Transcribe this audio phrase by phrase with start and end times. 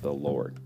[0.00, 0.60] the Lord.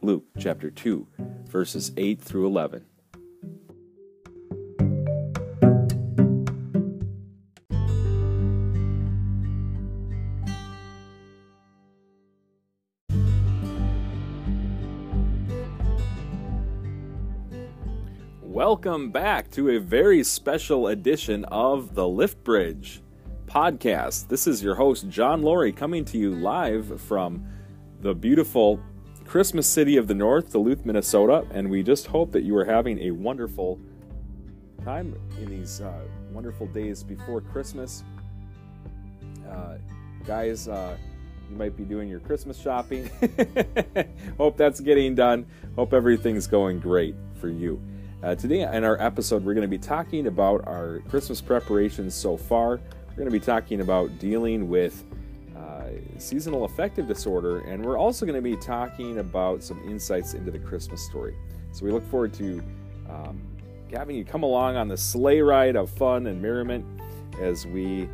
[0.00, 1.06] Luke chapter 2,
[1.44, 2.86] verses 8 through 11.
[18.40, 23.02] Welcome back to a very special edition of the Lift Bridge
[23.52, 24.28] podcast.
[24.28, 27.46] This is your host, John Laurie, coming to you live from
[28.00, 28.80] the beautiful
[29.26, 31.46] Christmas city of the North, Duluth, Minnesota.
[31.50, 33.78] And we just hope that you are having a wonderful
[34.82, 36.00] time in these uh,
[36.32, 38.04] wonderful days before Christmas.
[39.46, 39.76] Uh,
[40.26, 40.96] guys, uh,
[41.50, 43.10] you might be doing your Christmas shopping.
[44.38, 45.44] hope that's getting done.
[45.76, 47.82] Hope everything's going great for you.
[48.22, 52.38] Uh, today, in our episode, we're going to be talking about our Christmas preparations so
[52.38, 52.80] far.
[53.12, 55.04] We're going to be talking about dealing with
[55.54, 60.50] uh, seasonal affective disorder, and we're also going to be talking about some insights into
[60.50, 61.36] the Christmas story.
[61.72, 62.62] So we look forward to
[63.10, 63.42] um,
[63.92, 66.86] having you come along on the sleigh ride of fun and merriment
[67.38, 68.08] as we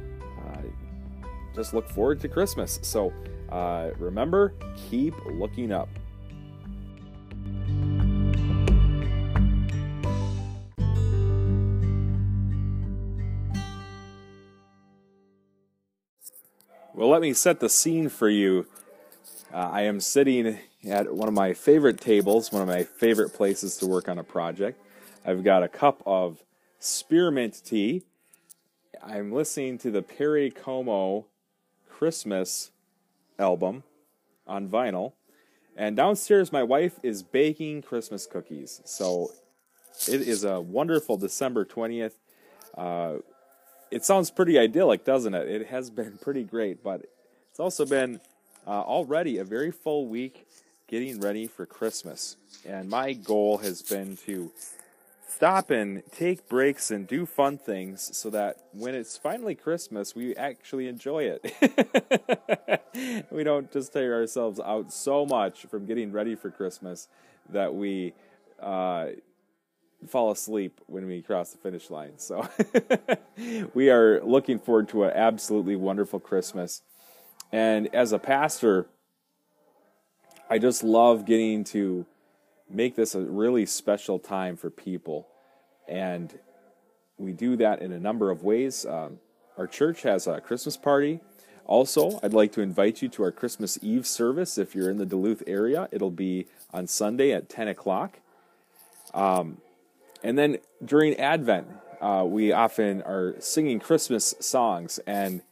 [0.48, 0.62] uh,
[1.54, 2.80] just look forward to Christmas.
[2.82, 3.12] So
[3.50, 4.52] uh, remember,
[4.90, 5.88] keep looking up.
[16.98, 18.66] Well, let me set the scene for you.
[19.54, 23.76] Uh, I am sitting at one of my favorite tables, one of my favorite places
[23.76, 24.82] to work on a project.
[25.24, 26.42] I've got a cup of
[26.80, 28.02] spearmint tea.
[29.00, 31.26] I'm listening to the Perry Como
[31.88, 32.72] Christmas
[33.38, 33.84] album
[34.44, 35.12] on vinyl.
[35.76, 38.80] And downstairs, my wife is baking Christmas cookies.
[38.84, 39.30] So
[40.08, 42.14] it is a wonderful December 20th.
[42.76, 43.18] Uh,
[43.90, 45.48] it sounds pretty idyllic, doesn't it?
[45.48, 47.06] It has been pretty great, but
[47.50, 48.20] it's also been
[48.66, 50.46] uh, already a very full week
[50.88, 52.36] getting ready for Christmas.
[52.66, 54.50] And my goal has been to
[55.28, 60.34] stop and take breaks and do fun things so that when it's finally Christmas, we
[60.36, 63.26] actually enjoy it.
[63.30, 67.08] we don't just tire ourselves out so much from getting ready for Christmas
[67.50, 68.14] that we
[68.60, 69.08] uh,
[70.06, 72.12] fall asleep when we cross the finish line.
[72.18, 72.48] So
[73.74, 76.82] we are looking forward to an absolutely wonderful Christmas.
[77.50, 78.86] And as a pastor,
[80.48, 82.06] I just love getting to
[82.70, 85.26] make this a really special time for people.
[85.88, 86.38] And
[87.16, 88.86] we do that in a number of ways.
[88.86, 89.18] Um,
[89.56, 91.20] our church has a Christmas party.
[91.66, 95.04] Also, I'd like to invite you to our Christmas Eve service if you're in the
[95.04, 95.88] Duluth area.
[95.90, 98.20] It'll be on Sunday at 10 o'clock.
[99.12, 99.58] Um,
[100.22, 101.68] and then during Advent,
[102.00, 105.42] uh, we often are singing Christmas songs and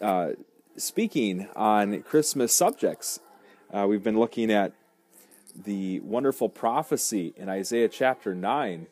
[0.00, 0.30] uh,
[0.76, 3.20] speaking on Christmas subjects.
[3.72, 4.72] Uh, we've been looking at
[5.54, 8.86] the wonderful prophecy in Isaiah chapter 9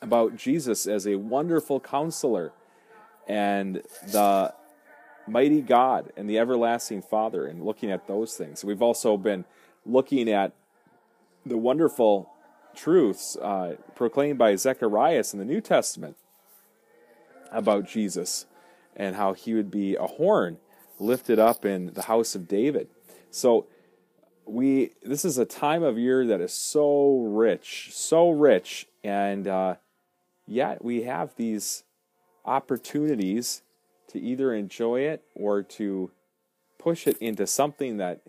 [0.00, 2.52] about Jesus as a wonderful counselor
[3.26, 4.54] and the
[5.26, 8.64] mighty God and the everlasting Father, and looking at those things.
[8.64, 9.44] We've also been
[9.84, 10.52] looking at
[11.44, 12.30] the wonderful
[12.78, 16.16] truths uh, proclaimed by Zacharias in the New Testament
[17.50, 18.46] about Jesus
[18.94, 20.58] and how he would be a horn
[21.00, 22.88] lifted up in the house of David.
[23.30, 23.66] So
[24.46, 29.74] we this is a time of year that is so rich, so rich, and uh,
[30.46, 31.82] yet we have these
[32.44, 33.62] opportunities
[34.08, 36.10] to either enjoy it or to
[36.78, 38.22] push it into something that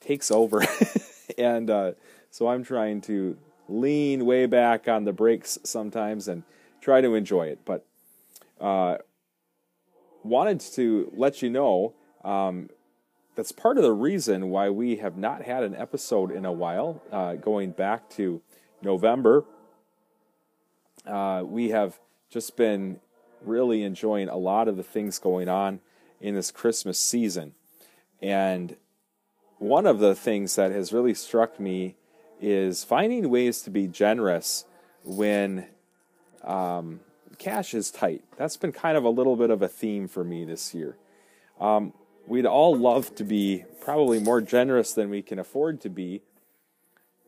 [0.00, 0.62] takes over.
[1.38, 1.92] and uh,
[2.30, 3.36] so I'm trying to
[3.68, 6.42] lean way back on the brakes sometimes and
[6.80, 7.60] try to enjoy it.
[7.64, 7.86] But
[8.60, 8.98] uh,
[10.22, 12.70] wanted to let you know um,
[13.34, 17.02] that's part of the reason why we have not had an episode in a while,
[17.12, 18.40] uh, going back to
[18.82, 19.44] November.
[21.06, 21.98] Uh, we have
[22.30, 22.98] just been
[23.42, 25.80] really enjoying a lot of the things going on
[26.20, 27.54] in this Christmas season.
[28.20, 28.76] And
[29.58, 31.96] one of the things that has really struck me
[32.40, 34.64] is finding ways to be generous
[35.04, 35.66] when
[36.44, 37.00] um,
[37.38, 38.24] cash is tight.
[38.36, 40.96] That's been kind of a little bit of a theme for me this year.
[41.60, 41.92] Um,
[42.26, 46.22] we'd all love to be probably more generous than we can afford to be.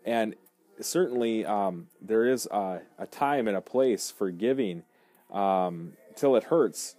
[0.05, 0.34] And
[0.81, 4.82] certainly, um, there is a, a, time and a place for giving
[5.32, 6.96] um, till it hurts.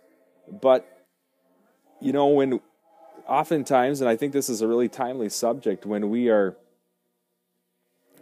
[0.62, 1.06] But,
[2.00, 2.60] you know, when
[3.28, 6.56] oftentimes, and I think this is a really timely subject, when we are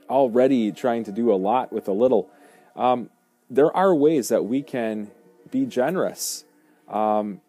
[0.10, 2.30] already trying to do a lot with a little,
[2.76, 3.10] um,
[3.50, 5.10] there are ways that we can
[5.52, 6.44] be generous
[6.88, 7.42] um,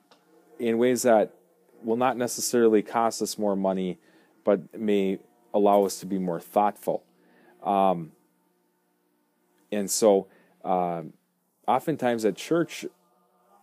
[0.58, 1.32] in ways that
[1.82, 3.98] will not necessarily cost us more money,
[4.44, 5.18] but may
[5.54, 7.02] allow us to be more thoughtful.
[7.62, 8.12] Um,
[9.70, 10.26] and so,
[10.64, 11.02] uh,
[11.66, 12.86] oftentimes at church,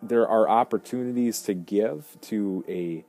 [0.01, 3.03] there are opportunities to give to a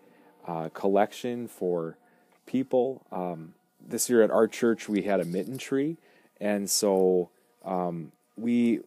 [0.47, 1.99] uh, collection for
[2.47, 3.05] people.
[3.13, 3.55] Um,
[3.89, 5.97] this year at our church, we had a mitten tree,
[6.41, 7.31] and so
[7.65, 8.81] um, we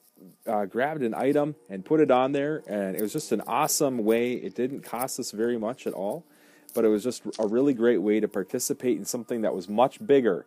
[0.45, 3.99] uh, grabbed an item and put it on there, and it was just an awesome
[3.99, 4.33] way.
[4.33, 6.25] It didn't cost us very much at all,
[6.73, 10.05] but it was just a really great way to participate in something that was much
[10.05, 10.45] bigger,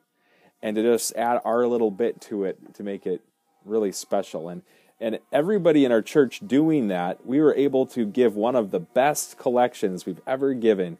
[0.62, 3.22] and to just add our little bit to it to make it
[3.64, 4.48] really special.
[4.48, 4.62] And
[5.00, 8.78] and everybody in our church doing that, we were able to give one of the
[8.78, 10.96] best collections we've ever given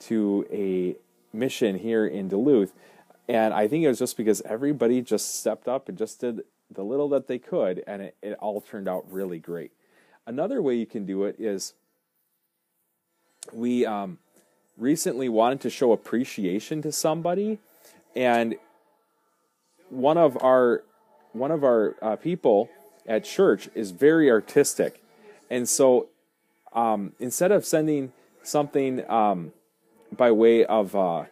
[0.00, 0.96] to a
[1.32, 2.72] mission here in Duluth.
[3.28, 6.82] And I think it was just because everybody just stepped up and just did the
[6.82, 9.72] little that they could, and it, it all turned out really great.
[10.26, 11.74] Another way you can do it is
[13.52, 14.18] we um,
[14.76, 17.58] recently wanted to show appreciation to somebody,
[18.14, 18.56] and
[19.90, 20.84] one of our
[21.32, 22.68] one of our uh, people
[23.06, 25.02] at church is very artistic,
[25.50, 26.08] and so
[26.72, 28.12] um, instead of sending
[28.42, 29.52] something um,
[30.16, 31.24] by way of uh,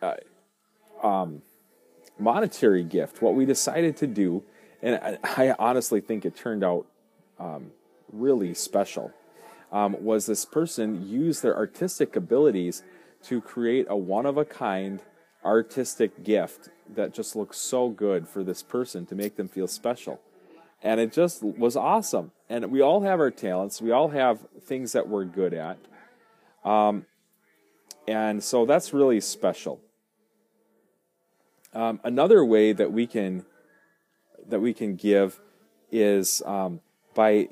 [0.00, 0.14] uh,
[1.02, 1.42] um,
[2.18, 4.42] monetary gift, what we decided to do,
[4.82, 6.86] and I, honestly think it turned out
[7.38, 7.70] um,
[8.12, 9.12] really special,
[9.70, 12.82] um, was this person used their artistic abilities
[13.24, 15.02] to create a one of a kind
[15.44, 20.20] artistic gift that just looks so good for this person to make them feel special.
[20.82, 22.32] And it just was awesome.
[22.48, 25.78] And we all have our talents, we all have things that we're good at.
[26.64, 27.06] Um,
[28.06, 29.80] and so that's really special.
[31.74, 33.44] Um, another way that we can
[34.48, 35.40] that we can give
[35.90, 36.80] is um,
[37.14, 37.48] by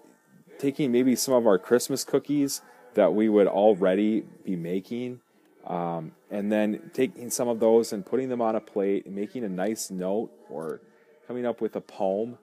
[0.58, 2.60] taking maybe some of our Christmas cookies
[2.94, 5.20] that we would already be making,
[5.66, 9.44] um, and then taking some of those and putting them on a plate and making
[9.44, 10.80] a nice note or
[11.26, 12.36] coming up with a poem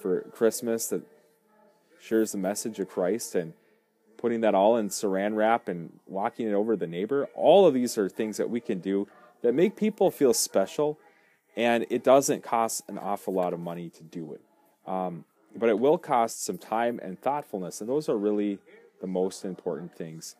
[0.00, 1.02] for Christmas that
[2.00, 3.52] shares the message of Christ and
[4.24, 7.28] putting that all in saran wrap and walking it over the neighbor.
[7.34, 9.06] All of these are things that we can do
[9.42, 10.98] that make people feel special
[11.58, 14.40] and it doesn't cost an awful lot of money to do it.
[14.90, 18.60] Um, but it will cost some time and thoughtfulness, and those are really
[19.02, 20.36] the most important things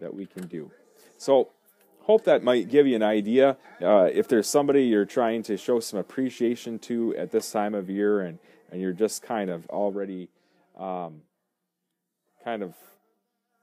[0.00, 0.72] that we can do.
[1.16, 1.50] So,
[2.00, 3.56] hope that might give you an idea.
[3.80, 7.88] Uh, if there's somebody you're trying to show some appreciation to at this time of
[7.88, 8.40] year, and
[8.72, 10.28] and you're just kind of already,
[10.76, 11.22] um,
[12.42, 12.74] kind of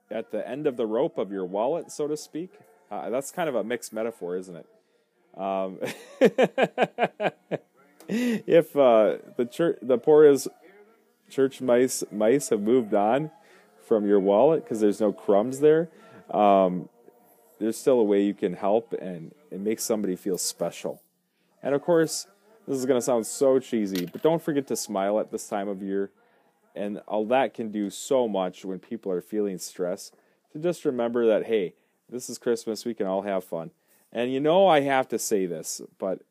[0.10, 2.52] at the end of the rope of your wallet, so to speak.
[2.90, 4.66] Uh, that's kind of a mixed metaphor, isn't it?
[5.38, 5.80] Um,
[8.08, 10.48] if uh, the church, the poorest
[11.30, 13.32] church mice mice have moved on
[13.86, 15.90] from your wallet because there's no crumbs there,
[16.32, 16.90] um,
[17.60, 21.02] there's still a way you can help and, it makes somebody feel special.
[21.64, 22.28] And of course,
[22.68, 25.70] this is going to sound so cheesy, but don't forget to smile at this time
[25.70, 26.12] of year.
[26.78, 30.12] And all that can do so much when people are feeling stress.
[30.54, 31.74] To just remember that, hey,
[32.10, 33.72] this is Christmas, we can all have fun.
[34.12, 36.22] And you know, I have to say this, but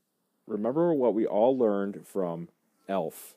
[0.46, 2.48] remember what we all learned from
[2.88, 3.34] Elf.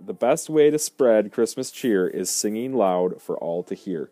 [0.00, 4.10] The best way to spread Christmas cheer is singing loud for all to hear.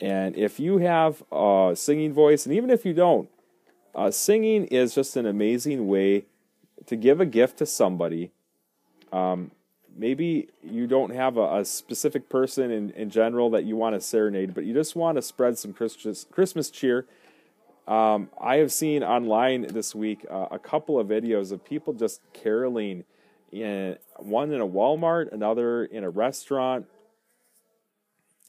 [0.00, 3.30] And if you have a singing voice, and even if you don't,
[3.94, 6.26] uh, singing is just an amazing way
[6.86, 8.32] to give a gift to somebody
[9.12, 9.50] um,
[9.96, 14.00] maybe you don't have a, a specific person in, in general that you want to
[14.00, 17.06] serenade, but you just want to spread some Christmas, Christmas cheer.
[17.86, 22.20] Um, I have seen online this week uh, a couple of videos of people just
[22.32, 23.04] caroling
[23.50, 26.86] in one in a Walmart, another in a restaurant,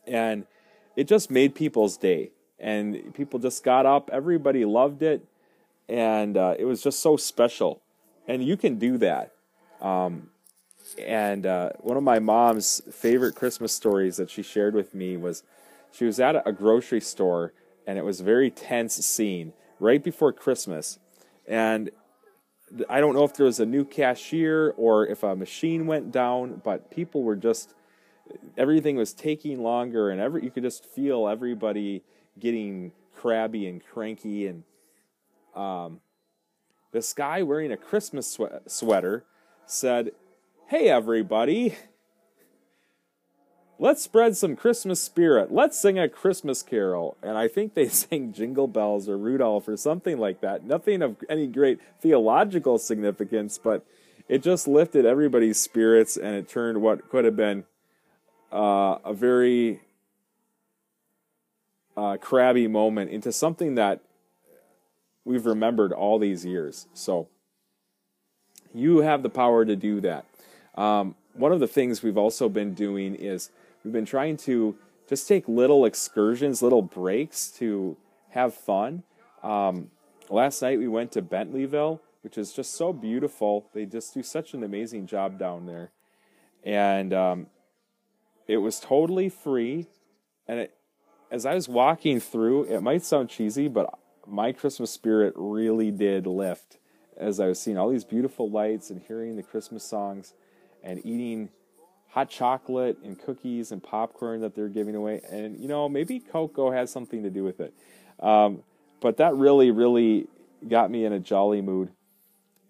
[0.07, 0.45] and
[0.95, 2.31] it just made people's day.
[2.59, 5.25] And people just got up, everybody loved it,
[5.89, 7.81] and uh, it was just so special.
[8.27, 9.33] And you can do that.
[9.81, 10.29] Um,
[10.99, 15.43] and uh, one of my mom's favorite Christmas stories that she shared with me was
[15.91, 17.53] she was at a grocery store
[17.85, 20.99] and it was a very tense scene right before Christmas.
[21.47, 21.91] And
[22.89, 26.61] I don't know if there was a new cashier or if a machine went down,
[26.63, 27.73] but people were just
[28.57, 32.03] everything was taking longer, and every you could just feel everybody
[32.39, 34.47] getting crabby and cranky.
[34.47, 34.63] And
[35.55, 35.99] um,
[36.91, 39.25] this guy wearing a Christmas sweater
[39.65, 40.11] said,
[40.73, 41.75] "Hey, everybody."
[43.77, 45.51] let's spread some Christmas spirit.
[45.51, 47.15] Let's sing a Christmas carol.
[47.21, 50.63] And I think they sang Jingle Bells or Rudolph or something like that.
[50.63, 53.85] Nothing of any great theological significance, but
[54.27, 57.65] it just lifted everybody's spirits and it turned what could have been
[58.51, 59.81] uh, a very
[61.95, 63.99] uh, crabby moment into something that
[65.23, 66.87] we've remembered all these years.
[66.95, 67.27] So
[68.73, 70.25] you have the power to do that.
[70.75, 73.51] Um, one of the things we've also been doing is
[73.83, 74.77] We've been trying to
[75.09, 77.97] just take little excursions, little breaks to
[78.29, 79.03] have fun.
[79.43, 79.91] Um,
[80.29, 83.67] last night we went to Bentleyville, which is just so beautiful.
[83.73, 85.91] They just do such an amazing job down there.
[86.63, 87.47] And um,
[88.47, 89.87] it was totally free.
[90.47, 90.77] And it,
[91.29, 93.93] as I was walking through, it might sound cheesy, but
[94.25, 96.77] my Christmas spirit really did lift
[97.17, 100.33] as I was seeing all these beautiful lights and hearing the Christmas songs
[100.83, 101.49] and eating
[102.09, 105.21] hot chocolate and cookies and popcorn that they're giving away.
[105.31, 107.73] And, you know, maybe cocoa has something to do with it.
[108.19, 108.61] Um,
[109.01, 110.27] but that really, really
[110.67, 111.89] got me in a jolly mood.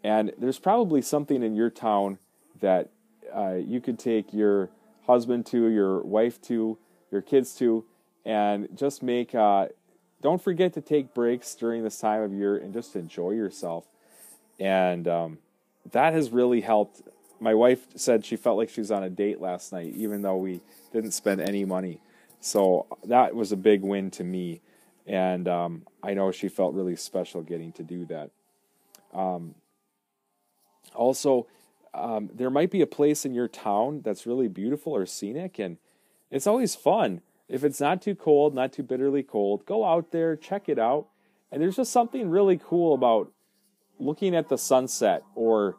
[0.03, 2.19] And there's probably something in your town
[2.61, 2.89] that
[3.35, 4.69] uh, you could take your
[5.07, 6.77] husband to, your wife to,
[7.11, 7.85] your kids to,
[8.25, 9.35] and just make.
[9.35, 9.67] Uh,
[10.21, 13.85] don't forget to take breaks during this time of year and just enjoy yourself.
[14.57, 15.37] And um,
[15.91, 17.01] that has really helped
[17.43, 20.37] my wife said she felt like she was on a date last night, even though
[20.37, 20.61] we
[20.93, 21.99] didn't spend any money.
[22.39, 24.61] So that was a big win to me,
[25.05, 28.31] and um, I know she felt really special getting to do that.
[29.13, 29.55] Um,
[30.95, 31.47] also,
[31.93, 35.77] um, there might be a place in your town that's really beautiful or scenic, and
[36.31, 37.21] it's always fun.
[37.49, 41.07] If it's not too cold, not too bitterly cold, go out there, check it out.
[41.51, 43.31] And there's just something really cool about
[43.99, 45.77] looking at the sunset or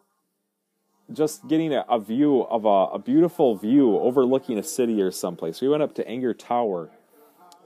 [1.12, 5.60] just getting a, a view of a, a, beautiful view overlooking a city or someplace.
[5.60, 6.90] We went up to Enger Tower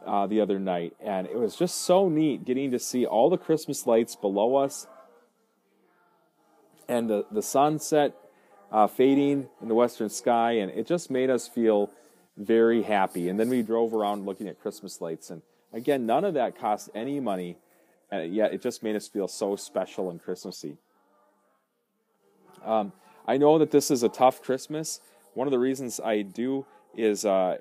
[0.05, 3.39] uh, the other night, and it was just so neat getting to see all the
[3.39, 4.87] Christmas lights below us
[6.89, 8.15] and the, the sunset
[8.73, 11.91] uh, fading in the western sky, and it just made us feel
[12.37, 13.29] very happy.
[13.29, 15.43] And then we drove around looking at Christmas lights, and
[15.73, 17.57] again, none of that cost any money,
[18.11, 20.79] and yet it just made us feel so special and Christmassy.
[22.65, 22.93] Um,
[23.29, 25.03] I know that this is a tough Christmas.
[25.35, 26.65] One of the reasons I do
[26.97, 27.59] is uh,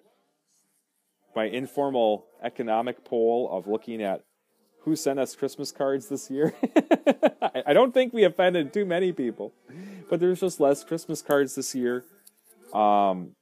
[1.35, 4.23] my informal economic poll of looking at
[4.83, 6.55] who sent us Christmas cards this year.
[7.65, 9.51] I don't think we offended too many people,
[10.09, 12.05] but there's just less Christmas cards this year.
[12.73, 13.35] Um,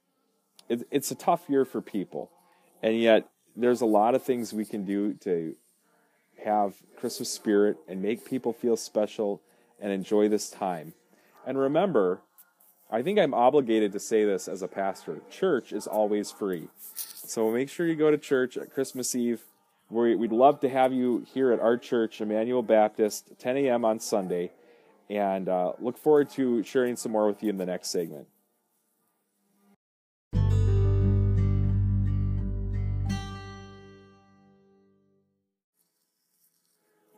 [0.68, 2.32] it, it's a tough year for people,
[2.82, 5.54] and yet there's a lot of things we can do to
[6.44, 9.40] have Christmas spirit and make people feel special
[9.80, 10.92] and enjoy this time.
[11.46, 12.20] And remember,
[12.90, 16.68] I think I'm obligated to say this as a pastor church is always free.
[16.94, 19.42] So make sure you go to church at Christmas Eve.
[19.88, 23.84] We'd love to have you here at our church, Emmanuel Baptist, 10 a.m.
[23.84, 24.50] on Sunday.
[25.08, 28.26] And uh, look forward to sharing some more with you in the next segment.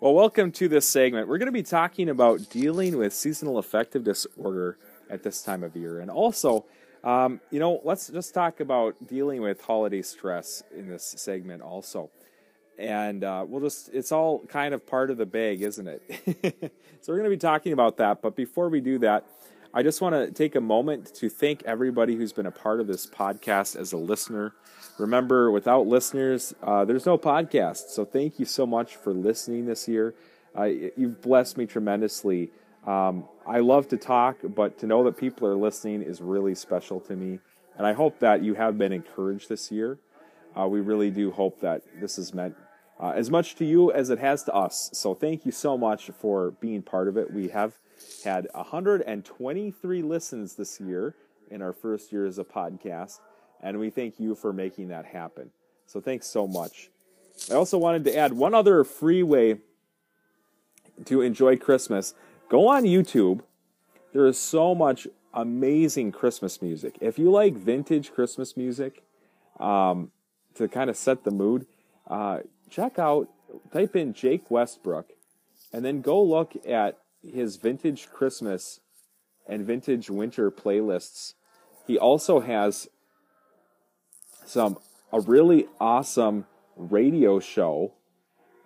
[0.09, 1.29] Well, welcome to this segment.
[1.29, 4.79] We're going to be talking about dealing with seasonal affective disorder
[5.11, 6.01] at this time of year.
[6.01, 6.65] And also,
[7.05, 12.09] um, you know, let's just talk about dealing with holiday stress in this segment also.
[12.79, 16.03] And uh, we'll just, it's all kind of part of the bag, isn't it?
[17.03, 18.23] so we're going to be talking about that.
[18.23, 19.27] But before we do that,
[19.75, 22.87] I just want to take a moment to thank everybody who's been a part of
[22.87, 24.55] this podcast as a listener.
[24.99, 27.91] Remember, without listeners, uh, there's no podcast.
[27.91, 30.15] So thank you so much for listening this year.
[30.59, 32.51] Uh, you've blessed me tremendously.
[32.87, 36.99] Um, I love to talk, but to know that people are listening is really special
[37.01, 37.39] to me.
[37.77, 39.99] And I hope that you have been encouraged this year.
[40.59, 42.57] Uh, we really do hope that this has meant
[42.99, 44.89] uh, as much to you as it has to us.
[44.95, 47.33] So thank you so much for being part of it.
[47.33, 47.75] We have
[48.25, 51.15] had 123 listens this year
[51.51, 53.21] in our first year as a podcast.
[53.61, 55.51] And we thank you for making that happen.
[55.87, 56.91] So thanks so much.
[57.51, 59.59] I also wanted to add one other free way
[61.07, 62.15] to enjoy Christmas.
[62.49, 63.41] Go on YouTube.
[64.13, 66.97] There is so much amazing Christmas music.
[67.01, 69.03] If you like vintage Christmas music
[69.61, 70.11] um,
[70.55, 71.67] to kind of set the mood,
[72.09, 72.41] uh,
[72.71, 73.29] check out,
[73.73, 75.11] type in Jake Westbrook,
[75.73, 78.81] and then go look at his vintage Christmas
[79.47, 81.35] and vintage winter playlists.
[81.87, 82.89] He also has
[84.45, 84.79] some
[85.13, 86.47] a really awesome
[86.77, 87.95] radio show.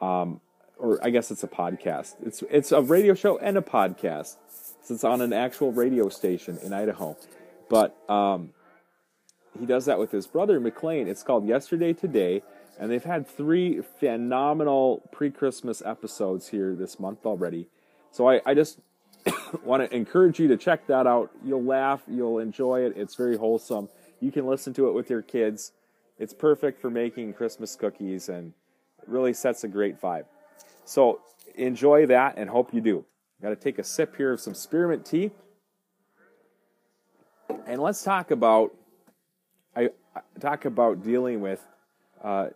[0.01, 0.41] Um,
[0.79, 2.17] or I guess it's a podcast.
[2.27, 4.37] It's it's a radio show and a podcast.
[4.89, 7.17] It's on an actual radio station in Idaho.
[7.71, 8.53] But um,
[9.59, 11.07] he does that with his brother McLean.
[11.07, 12.43] It's called Yesterday Today,
[12.79, 17.69] and they've had three phenomenal pre-Christmas episodes here this month already.
[18.13, 18.79] So I, I just
[19.65, 21.31] want to encourage you to check that out.
[21.45, 22.93] You'll laugh, you'll enjoy it.
[22.97, 23.89] It's very wholesome.
[24.21, 25.73] You can listen to it with your kids.
[26.19, 28.53] It's perfect for making Christmas cookies and
[29.07, 30.27] really sets a great vibe.
[30.85, 31.23] So
[31.57, 33.05] enjoy that and hope you do.
[33.41, 35.33] Got to take a sip here of some spearmint tea.
[37.67, 38.73] And let's talk about
[39.75, 39.91] I,
[40.39, 41.67] talk about dealing with
[42.23, 42.49] uh,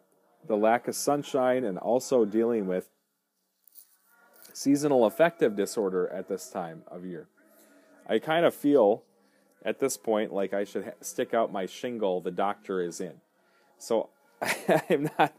[0.46, 2.88] the lack of sunshine and also dealing with
[4.56, 7.28] seasonal affective disorder at this time of year.
[8.08, 9.02] I kind of feel
[9.62, 13.20] at this point like I should ha- stick out my shingle the doctor is in.
[13.76, 14.08] So
[14.90, 15.34] I'm not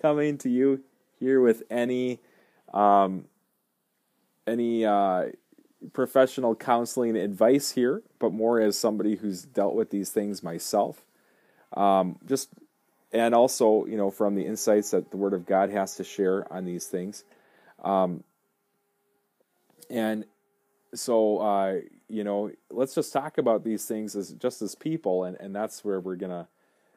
[0.00, 0.82] coming to you
[1.20, 2.20] here with any
[2.72, 3.26] um,
[4.46, 5.26] any uh,
[5.92, 11.04] professional counseling advice here, but more as somebody who's dealt with these things myself.
[11.76, 12.48] Um, just
[13.12, 16.50] and also, you know, from the insights that the Word of God has to share
[16.50, 17.24] on these things.
[17.84, 18.24] Um,
[19.92, 20.24] and
[20.94, 25.36] so, uh, you know, let's just talk about these things as just as people, and,
[25.38, 26.48] and that's where we're gonna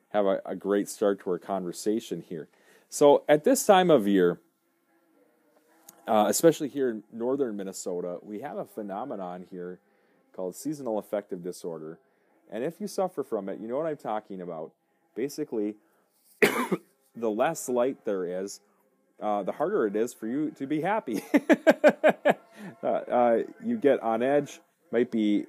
[0.10, 2.48] have a, a great start to our conversation here.
[2.90, 4.40] So, at this time of year,
[6.08, 9.80] uh, especially here in northern Minnesota, we have a phenomenon here
[10.34, 12.00] called seasonal affective disorder.
[12.50, 14.72] And if you suffer from it, you know what I'm talking about.
[15.16, 15.76] Basically,
[16.42, 18.62] the less light there is,
[19.22, 21.24] uh, the harder it is for you to be happy.
[22.86, 24.60] uh, uh, you get on edge,
[24.92, 25.46] might be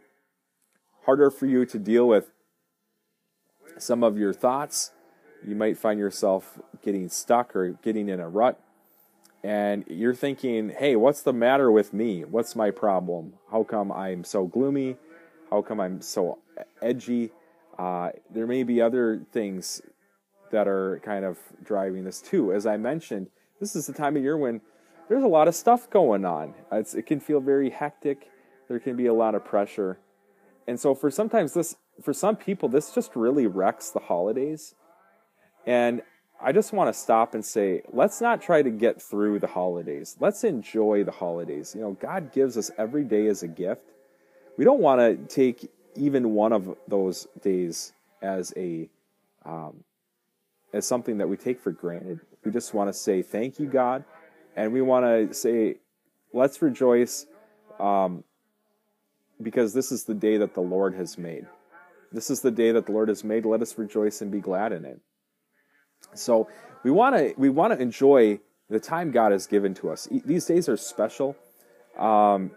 [1.05, 2.31] harder for you to deal with
[3.79, 4.93] some of your thoughts.
[5.47, 8.61] You might find yourself getting stuck or getting in a rut
[9.47, 12.25] and you're thinking, hey, what's the matter with me?
[12.25, 13.35] What's my problem?
[13.53, 14.97] How come I'm so gloomy?
[15.51, 16.39] How come I'm so
[16.83, 17.31] edgy?
[17.79, 19.83] Uh, there may be other things
[20.51, 22.53] that are kind of driving this too.
[22.53, 23.29] As I mentioned,
[23.61, 24.63] this is the time of year when
[25.09, 26.55] there's a lot of stuff going on.
[26.73, 28.31] It's, it can feel very hectic.
[28.69, 29.99] There can be a lot of pressure,
[30.67, 34.75] and so for sometimes this, for some people, this just really wrecks the holidays.
[35.65, 36.03] And
[36.41, 40.17] I just want to stop and say, let's not try to get through the holidays.
[40.21, 41.75] Let's enjoy the holidays.
[41.75, 43.83] You know, God gives us every day as a gift.
[44.59, 48.89] We don't want to take even one of those days as a
[49.45, 49.85] um,
[50.73, 52.21] as something that we take for granted.
[52.45, 54.05] We just want to say thank you, God,
[54.57, 55.77] and we want to say,
[56.33, 57.27] let's rejoice,
[57.79, 58.25] um,
[59.41, 61.47] because this is the day that the Lord has made.
[62.11, 63.45] This is the day that the Lord has made.
[63.45, 65.01] Let us rejoice and be glad in it.
[66.15, 66.49] So
[66.83, 68.41] we want to we want to enjoy
[68.71, 70.09] the time God has given to us.
[70.11, 71.37] These days are special.
[71.99, 72.53] Um,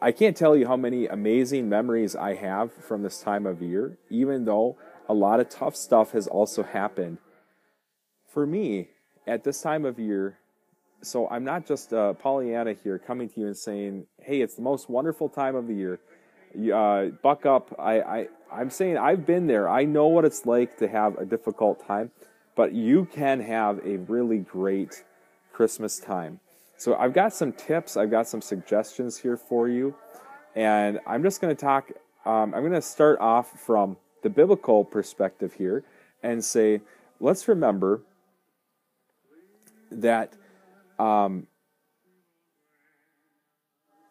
[0.00, 3.98] I can't tell you how many amazing memories I have from this time of year,
[4.10, 4.76] even though
[5.08, 7.18] a lot of tough stuff has also happened.
[8.28, 8.88] For me,
[9.26, 10.38] at this time of year,
[11.02, 14.62] so I'm not just uh, Pollyanna here coming to you and saying, hey, it's the
[14.62, 16.00] most wonderful time of the year.
[16.74, 17.74] Uh, buck up.
[17.78, 19.68] I, I, I'm saying I've been there.
[19.68, 22.10] I know what it's like to have a difficult time
[22.58, 25.04] but you can have a really great
[25.52, 26.40] Christmas time.
[26.76, 29.94] So I've got some tips, I've got some suggestions here for you,
[30.56, 31.92] and I'm just going to talk.
[32.26, 35.84] Um, I'm going to start off from the biblical perspective here
[36.24, 36.80] and say,
[37.20, 38.02] let's remember
[39.92, 40.34] that
[40.98, 41.46] um,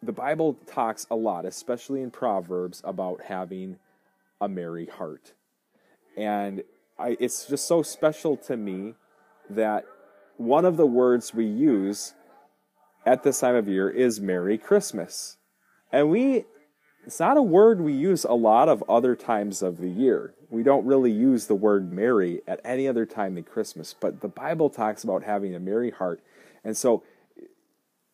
[0.02, 3.78] the Bible talks a lot, especially in Proverbs, about having
[4.40, 5.32] a merry heart.
[6.16, 6.62] And
[6.98, 8.94] I, it's just so special to me
[9.50, 9.84] that
[10.36, 12.14] one of the words we use
[13.04, 15.36] at this time of year is Merry Christmas.
[15.92, 16.44] And we,
[17.06, 20.34] it's not a word we use a lot of other times of the year.
[20.50, 24.28] We don't really use the word merry at any other time than Christmas, but the
[24.28, 26.20] Bible talks about having a merry heart.
[26.68, 27.02] And so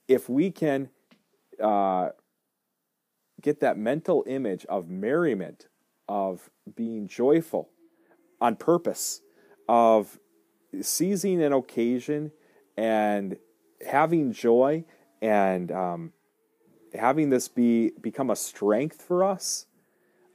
[0.07, 0.91] if we can
[1.61, 2.11] uh,
[3.43, 5.67] get that mental image of merriment,
[6.09, 7.69] of being joyful,
[8.41, 9.23] on purpose
[9.69, 10.21] of
[10.81, 12.31] seizing an occasion
[12.77, 13.39] and
[13.85, 14.85] having joy
[15.21, 16.13] and um,
[16.95, 19.67] having this be become a strength for us,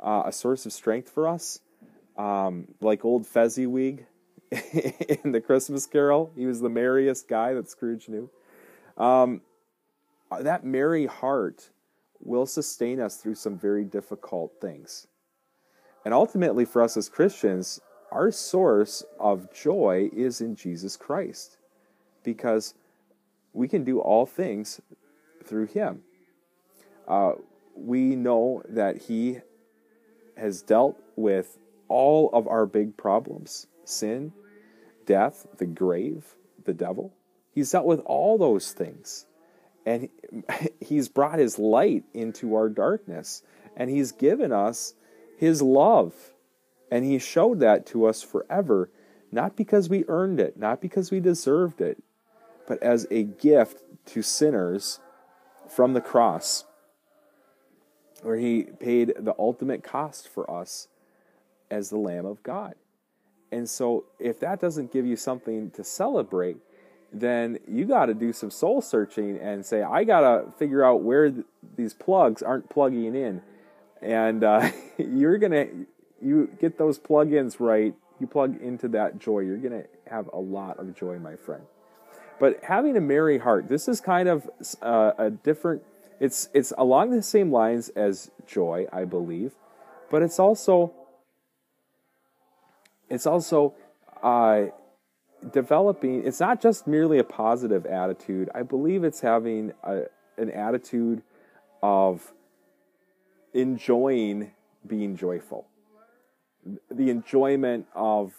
[0.01, 1.61] uh, a source of strength for us,
[2.17, 4.05] um, like old Fezziwig
[5.23, 6.31] in the Christmas Carol.
[6.35, 8.29] He was the merriest guy that Scrooge knew.
[8.97, 9.41] Um,
[10.41, 11.69] that merry heart
[12.19, 15.07] will sustain us through some very difficult things.
[16.03, 17.79] And ultimately, for us as Christians,
[18.11, 21.57] our source of joy is in Jesus Christ
[22.23, 22.73] because
[23.53, 24.81] we can do all things
[25.43, 26.01] through Him.
[27.07, 27.33] Uh,
[27.75, 29.39] we know that He
[30.37, 31.57] has dealt with
[31.87, 34.33] all of our big problems sin,
[35.05, 37.13] death, the grave, the devil.
[37.51, 39.25] He's dealt with all those things.
[39.85, 40.09] And
[40.79, 43.43] He's brought His light into our darkness.
[43.75, 44.93] And He's given us
[45.37, 46.13] His love.
[46.91, 48.89] And He showed that to us forever,
[49.31, 52.01] not because we earned it, not because we deserved it,
[52.67, 54.99] but as a gift to sinners
[55.67, 56.65] from the cross,
[58.21, 60.87] where He paid the ultimate cost for us
[61.71, 62.75] as the Lamb of God.
[63.51, 66.57] And so, if that doesn't give you something to celebrate,
[67.11, 71.01] then you got to do some soul searching and say, I got to figure out
[71.01, 73.41] where th- these plugs aren't plugging in.
[74.01, 75.87] And uh, you're going to,
[76.21, 80.39] you get those plugins right, you plug into that joy, you're going to have a
[80.39, 81.63] lot of joy, my friend.
[82.39, 84.49] But having a merry heart, this is kind of
[84.81, 85.83] uh, a different,
[86.19, 89.53] it's, it's along the same lines as joy, I believe,
[90.09, 90.93] but it's also,
[93.09, 93.75] it's also,
[94.21, 94.65] uh,
[95.51, 98.49] developing it's not just merely a positive attitude.
[98.53, 100.03] I believe it's having a,
[100.37, 101.23] an attitude
[101.81, 102.33] of
[103.53, 104.51] enjoying
[104.85, 105.67] being joyful.
[106.91, 108.33] The enjoyment of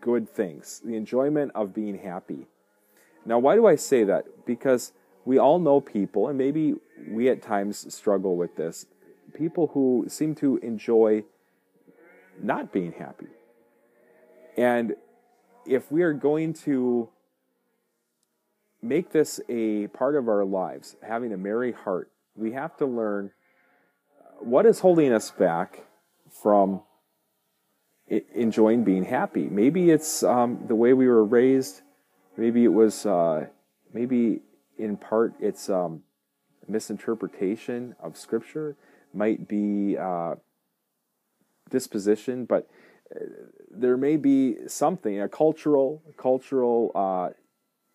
[0.00, 2.46] good things the enjoyment of being happy.
[3.24, 4.24] Now why do i say that?
[4.44, 4.92] Because
[5.24, 6.74] we all know people and maybe
[7.10, 8.86] we at times struggle with this
[9.34, 11.22] people who seem to enjoy
[12.42, 13.28] not being happy
[14.58, 14.96] and
[15.64, 17.08] if we are going to
[18.82, 23.30] make this a part of our lives, having a merry heart, we have to learn
[24.40, 25.84] what is holding us back
[26.42, 26.82] from
[28.34, 29.44] enjoying being happy.
[29.44, 31.82] Maybe it's um, the way we were raised.
[32.36, 33.46] Maybe it was, uh,
[33.92, 34.40] maybe
[34.76, 36.02] in part it's um,
[36.66, 38.76] misinterpretation of Scripture.
[39.14, 40.34] Might be uh,
[41.70, 42.68] disposition, but
[43.70, 47.30] there may be something a cultural cultural uh,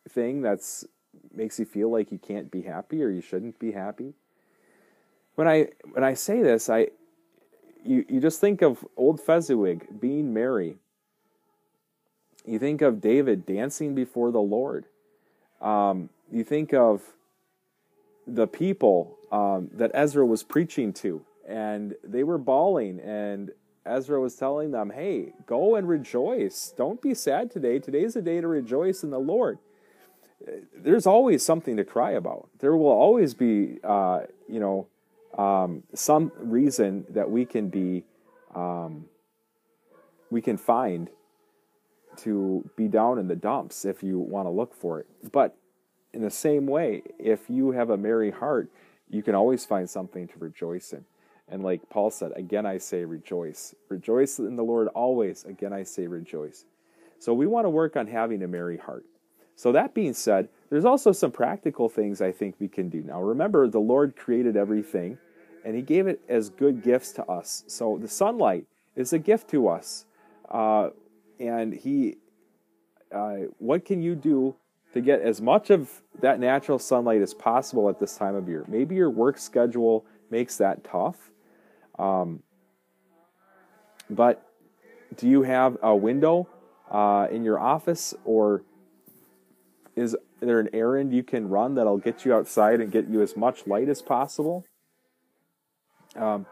[0.10, 0.86] thing that's
[1.34, 4.14] makes you feel like you can't be happy or you shouldn't be happy.
[5.36, 6.88] When I when I say this, I
[7.84, 10.78] you you just think of old Fezziwig being merry.
[12.46, 14.86] You think of David dancing before the Lord.
[15.62, 17.02] Um, you think of
[18.28, 23.52] the people um, that Ezra was preaching to, and they were bawling and
[23.86, 26.74] Ezra was telling them, hey, go and rejoice.
[26.76, 27.80] Don't be sad today.
[27.80, 29.60] Today's a day to rejoice in the Lord.
[30.76, 32.50] There's always something to cry about.
[32.60, 34.88] There will always be, uh, you know,
[35.38, 38.04] um, some reason that we can be,
[38.54, 39.06] um,
[40.30, 41.10] we can find
[42.18, 45.08] to be down in the dumps if you want to look for it.
[45.32, 45.58] But
[46.14, 48.70] in the same way, if you have a merry heart,
[49.10, 51.06] you can always find something to rejoice in.
[51.50, 53.76] And like Paul said, again I say rejoice.
[53.90, 55.44] Rejoice in the Lord always.
[55.44, 56.66] Again I say rejoice.
[57.20, 59.06] So we want to work on having a merry heart.
[59.56, 63.02] So that being said, there's also some practical things I think we can do.
[63.02, 65.18] Now remember, the Lord created everything
[65.64, 67.64] and he gave it as good gifts to us.
[67.68, 70.06] So the sunlight is a gift to us.
[70.50, 70.90] Uh,
[71.40, 72.18] and he,
[73.14, 74.56] uh, what can you do
[74.94, 78.66] to get as much of that natural sunlight as possible at this time of year?
[78.68, 81.32] Maybe your work schedule makes that tough.
[81.98, 82.44] Um,
[84.10, 84.46] but
[85.16, 86.48] do you have a window
[86.90, 88.64] uh, in your office, or
[89.96, 93.38] is there an errand you can run that'll get you outside and get you as
[93.38, 94.66] much light as possible?
[96.16, 96.46] Um,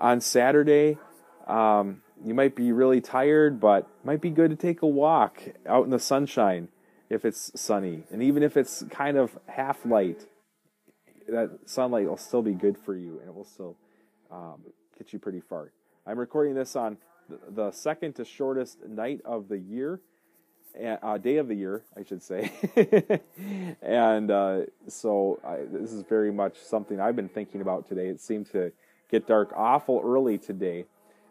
[0.00, 0.98] on Saturday,
[1.46, 5.84] um, you might be really tired, but might be good to take a walk out
[5.84, 6.68] in the sunshine
[7.10, 10.26] if it's sunny, and even if it's kind of half light,
[11.26, 13.76] that sunlight will still be good for you, and it will still
[14.30, 14.62] um,
[14.96, 15.72] get you pretty far.
[16.06, 16.96] I'm recording this on
[17.50, 20.00] the second to shortest night of the year,
[21.02, 22.50] uh, day of the year, I should say.
[23.82, 28.08] and uh, so I, this is very much something I've been thinking about today.
[28.08, 28.72] It seemed to
[29.10, 30.84] get dark awful early today,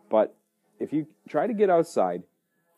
[0.10, 0.36] but
[0.79, 2.23] if you try to get outside,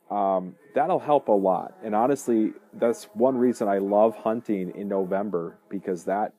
[0.10, 1.75] um, that'll help a lot.
[1.84, 6.34] And honestly, that's one reason I love hunting in November because that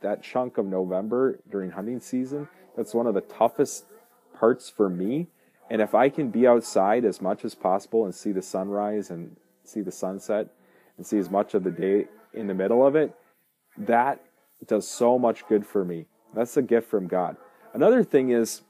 [0.00, 3.86] that chunk of November during hunting season that's one of the toughest
[4.38, 5.26] parts for me.
[5.68, 9.36] And if I can be outside as much as possible and see the sunrise and
[9.64, 10.46] see the sunset
[10.96, 13.12] and see as much of the day in the middle of it,
[13.76, 14.24] that
[14.64, 16.06] does so much good for me.
[16.34, 17.36] That's a gift from God.
[17.74, 18.62] Another thing is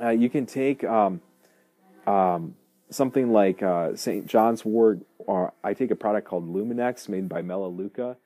[0.00, 1.20] uh, you can take um,
[2.06, 2.54] um,
[2.90, 4.24] something like uh, St.
[4.24, 8.16] John's Wort, or I take a product called Luminex made by Melaleuca,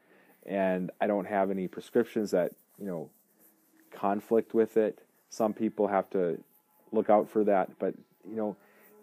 [0.44, 3.10] and I don't have any prescriptions that you know
[4.00, 4.98] conflict with it.
[5.28, 6.42] Some people have to
[6.92, 7.94] look out for that, but
[8.28, 8.56] you know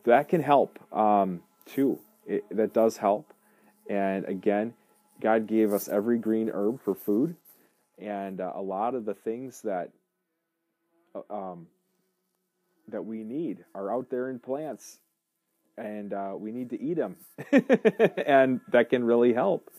[0.06, 2.00] that can help um, too.
[2.26, 3.34] It, that does help,
[3.90, 4.74] and again,
[5.22, 7.36] God gave us every green herb for food,
[7.98, 9.92] and uh, a lot of the things that
[11.16, 11.68] uh, um,
[12.90, 15.00] that we need are out there in plants,
[15.78, 17.16] and uh, we need to eat them,
[18.26, 19.70] and that can really help.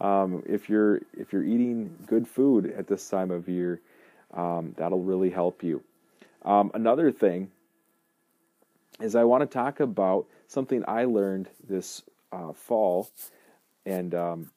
[0.00, 3.80] Um, if you're if you're eating good food at this time of year,
[4.34, 5.82] um, that'll really help you.
[6.44, 7.50] Um, another thing
[9.00, 13.08] is I want to talk about something I learned this uh, fall,
[13.86, 14.50] and um,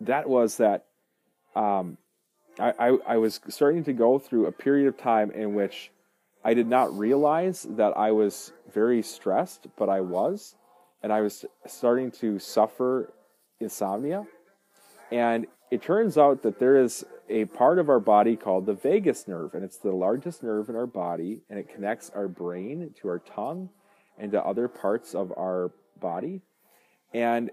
[0.00, 0.86] that was that
[1.54, 1.98] um,
[2.58, 5.90] I, I, I was starting to go through a period of time in which
[6.44, 10.56] I did not realize that I was very stressed, but I was,
[11.02, 13.12] and I was starting to suffer
[13.60, 14.26] insomnia.
[15.10, 19.26] And it turns out that there is a part of our body called the vagus
[19.26, 23.08] nerve, and it's the largest nerve in our body, and it connects our brain to
[23.08, 23.70] our tongue
[24.18, 26.42] and to other parts of our body.
[27.14, 27.50] And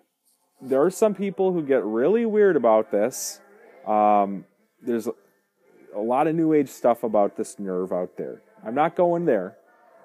[0.61, 3.39] there are some people who get really weird about this.
[3.87, 4.45] Um,
[4.81, 5.07] there's
[5.95, 8.41] a lot of new age stuff about this nerve out there.
[8.65, 9.55] I'm not going there.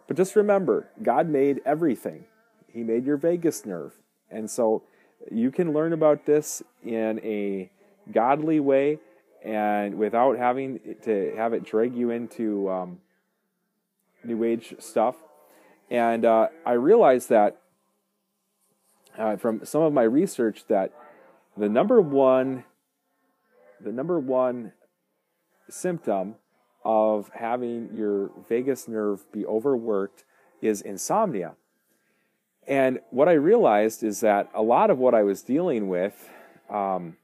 [0.07, 2.25] But just remember, God made everything.
[2.73, 3.93] He made your vagus nerve.
[4.31, 4.83] And so
[5.31, 7.71] you can learn about this in a
[8.13, 8.99] godly way
[9.45, 12.99] and without having to have it drag you into um,
[14.25, 15.17] new age stuff.
[15.91, 17.61] And uh, I realized that
[19.19, 20.93] uh, from some of my research that
[21.57, 22.65] the number one
[23.81, 24.73] the number one
[25.69, 26.37] symptom
[26.85, 30.25] of having your vagus nerve be overworked
[30.63, 31.55] is insomnia.
[32.67, 36.31] And what I realized is that a lot of what I was dealing with,
[36.71, 37.17] um,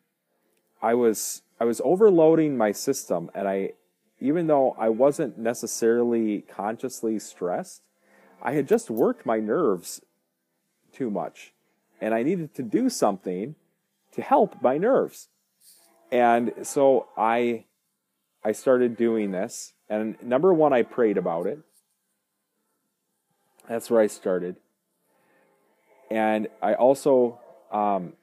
[0.82, 3.72] I was I was overloading my system, and I,
[4.18, 7.82] even though I wasn't necessarily consciously stressed,
[8.42, 10.00] I had just worked my nerves
[10.92, 11.52] too much,
[12.00, 13.54] and I needed to do something
[14.12, 15.28] to help my nerves.
[16.10, 17.66] And so I
[18.42, 19.74] I started doing this.
[19.88, 21.58] And number one, I prayed about it.
[23.68, 24.56] That's where I started.
[26.10, 27.38] And I also
[27.70, 28.14] um,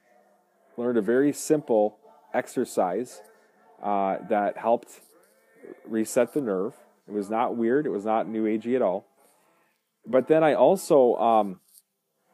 [0.76, 1.97] learned a very simple
[2.34, 3.22] exercise
[3.82, 5.02] uh, that helped
[5.86, 6.74] reset the nerve.
[7.08, 9.06] It was not weird, it was not new agey at all.
[10.06, 11.60] But then I also um,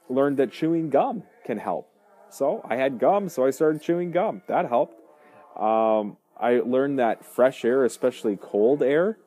[0.09, 1.89] learned that chewing gum can help.
[2.29, 4.41] So I had gum, so I started chewing gum.
[4.47, 4.99] That helped.
[5.59, 9.17] Um, I learned that fresh air, especially cold air,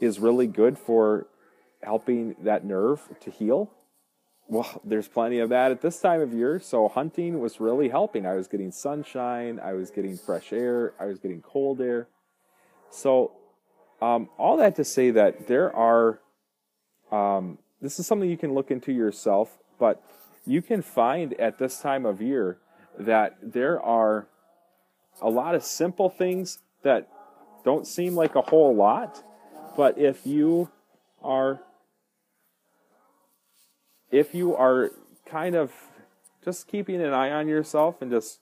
[0.00, 1.28] is really good for
[1.82, 3.70] helping that nerve to heal.
[4.50, 8.26] Well, there's plenty of that at this time of year, so hunting was really helping.
[8.26, 12.08] I was getting sunshine, I was getting fresh air, I was getting cold air.
[12.90, 13.30] So,
[14.02, 16.18] um, all that to say that there are,
[17.12, 20.02] um, this is something you can look into yourself, but
[20.44, 22.58] you can find at this time of year
[22.98, 24.26] that there are
[25.22, 27.08] a lot of simple things that
[27.64, 29.22] don't seem like a whole lot,
[29.76, 30.70] but if you
[31.22, 31.60] are
[34.10, 34.90] if you are
[35.26, 35.72] kind of
[36.44, 38.40] just keeping an eye on yourself and just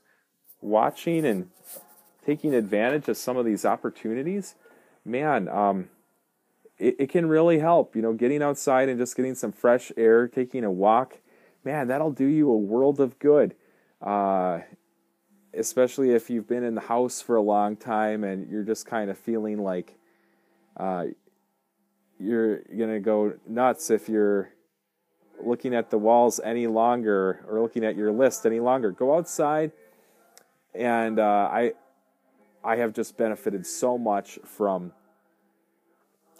[0.61, 1.51] watching and
[2.25, 4.55] taking advantage of some of these opportunities,
[5.05, 5.89] man, um,
[6.79, 7.97] it, it, can really help.
[7.97, 11.19] You know, getting outside and just getting some fresh air, taking a walk,
[11.65, 13.55] man, that'll do you a world of good.
[14.01, 14.61] Uh,
[15.55, 19.11] especially if you've been in the house for a long time and you're just kind
[19.11, 19.99] of feeling like
[20.77, 21.07] uh,
[22.21, 24.51] you're gonna go nuts if you're
[25.43, 28.91] looking at the walls any longer or looking at your list any longer.
[28.91, 29.73] Go outside,
[30.75, 31.73] and uh, I
[32.65, 34.93] I have just benefited so much from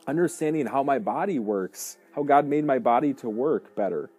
[0.07, 4.11] understanding how my body works, how God made my body to work better.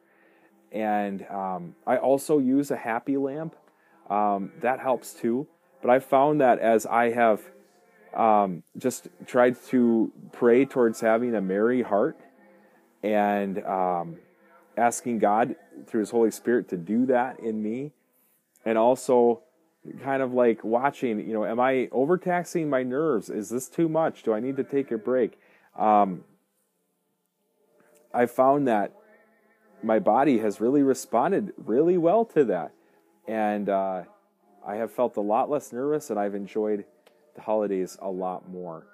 [0.71, 3.55] And um, I also use a happy lamp
[4.09, 5.47] um, that helps too.
[5.81, 7.41] But I've found that as I have
[8.13, 12.17] um, just tried to pray towards having a merry heart
[13.03, 14.17] and um,
[14.79, 17.91] asking God through His Holy Spirit to do that in me,
[18.65, 19.41] and also
[20.01, 23.29] kind of like watching, you know, am I overtaxing my nerves?
[23.29, 24.23] Is this too much?
[24.23, 25.39] Do I need to take a break?
[25.77, 26.23] Um,
[28.13, 28.93] I found that
[29.81, 32.73] my body has really responded really well to that
[33.29, 34.01] and uh,
[34.65, 36.83] I have felt a lot less nervous, and I've enjoyed
[37.35, 38.87] the holidays a lot more.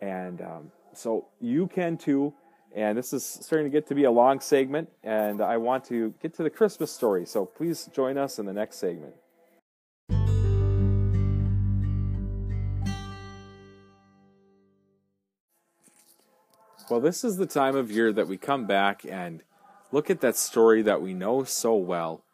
[0.00, 2.32] And um, so you can too.
[2.74, 6.12] And this is starting to get to be a long segment, and I want to
[6.20, 7.24] get to the Christmas story.
[7.24, 9.14] So please join us in the next segment.
[16.90, 19.42] Well, this is the time of year that we come back and
[19.92, 22.24] look at that story that we know so well,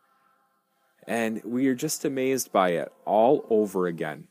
[1.07, 4.27] and we are just amazed by it all over again.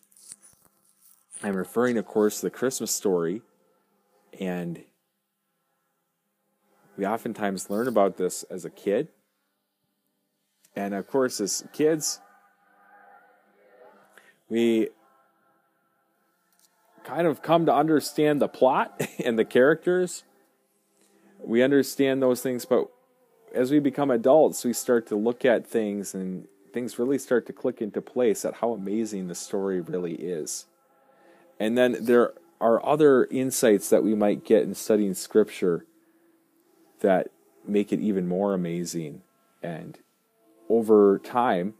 [1.43, 3.43] I'm referring, of course, to the Christmas story,
[4.39, 4.83] and
[6.99, 9.07] we oftentimes learn about this as a kid.
[10.75, 12.19] And of course, as kids,
[14.49, 14.89] we
[17.05, 20.25] kind of come to understand the plot and the characters.
[21.41, 22.89] We understand those things, but
[23.55, 27.53] as we become adults, we start to look at things and things really start to
[27.53, 30.65] click into place at how amazing the story really is.
[31.61, 35.85] And then there are other insights that we might get in studying scripture
[36.99, 37.29] that
[37.65, 39.21] make it even more amazing.
[39.61, 39.97] And
[40.69, 41.75] over time,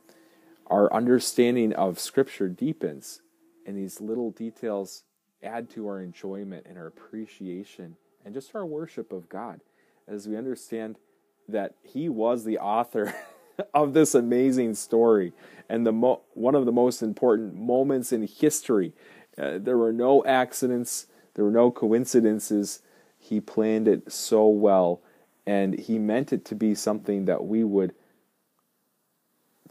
[0.68, 3.22] our understanding of scripture deepens,
[3.66, 5.04] and these little details
[5.42, 9.62] add to our enjoyment and our appreciation and just our worship of God
[10.08, 10.98] as we understand
[11.48, 13.14] that He was the author
[13.74, 15.34] of this amazing story
[15.68, 18.94] and the mo- one of the most important moments in history.
[19.38, 22.82] Uh, there were no accidents, there were no coincidences.
[23.18, 25.02] He planned it so well,
[25.50, 27.96] and He meant it to be something that we would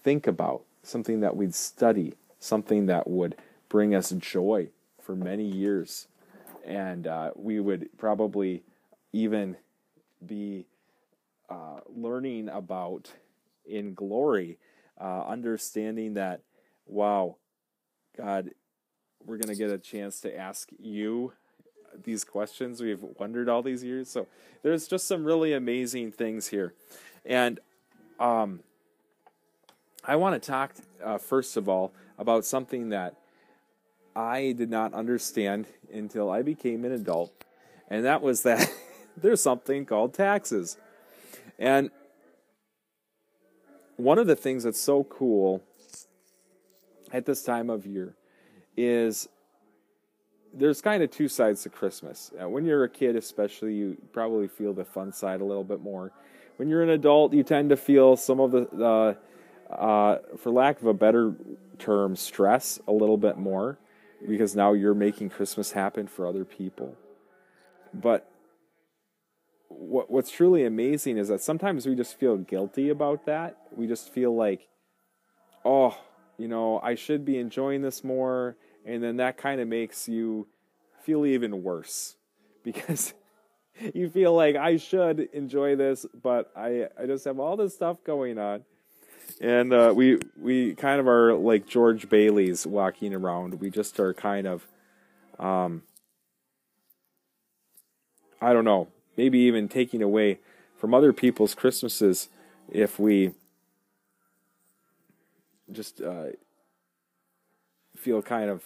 [0.02, 3.36] think about, something that we'd study, something that would
[3.68, 6.08] bring us joy for many years.
[6.66, 8.64] And uh, we would probably
[9.12, 9.56] even
[10.26, 10.66] be
[11.48, 13.12] uh, learning about
[13.64, 14.58] in glory,
[15.00, 16.40] uh, understanding that,
[16.86, 17.36] wow,
[18.16, 18.50] God,
[19.24, 21.34] we're going to get a chance to ask you
[22.04, 24.08] these questions we've wondered all these years.
[24.08, 24.26] So
[24.62, 26.74] there's just some really amazing things here.
[27.24, 27.60] And
[28.18, 28.60] um,
[30.04, 33.14] I want to talk, uh, first of all, about something that
[34.16, 37.32] I did not understand until I became an adult,
[37.88, 38.68] and that was that
[39.16, 40.76] there's something called taxes.
[41.58, 41.90] And
[43.96, 45.62] one of the things that's so cool
[47.12, 48.14] at this time of year
[48.76, 49.28] is
[50.54, 52.32] there's kind of two sides to Christmas.
[52.40, 55.80] Uh, when you're a kid, especially, you probably feel the fun side a little bit
[55.80, 56.12] more.
[56.56, 59.16] When you're an adult, you tend to feel some of the,
[59.70, 61.34] uh, for lack of a better
[61.78, 63.78] term, stress a little bit more
[64.26, 66.96] because now you're making Christmas happen for other people.
[67.94, 68.28] But
[69.68, 73.56] what what's truly amazing is that sometimes we just feel guilty about that.
[73.76, 74.66] We just feel like,
[75.64, 75.96] oh,
[76.38, 78.56] you know, I should be enjoying this more,
[78.88, 80.48] and then that kind of makes you
[81.02, 82.16] feel even worse
[82.64, 83.14] because
[83.94, 88.02] you feel like I should enjoy this, but I I just have all this stuff
[88.02, 88.64] going on
[89.40, 93.60] and uh, we we kind of are like George Bailey's walking around.
[93.60, 94.66] We just are kind of,
[95.38, 95.82] um,
[98.40, 100.40] I don't know, maybe even taking away
[100.76, 102.28] from other people's Christmases
[102.70, 103.32] if we
[105.70, 106.28] just uh,
[107.96, 108.64] feel kind of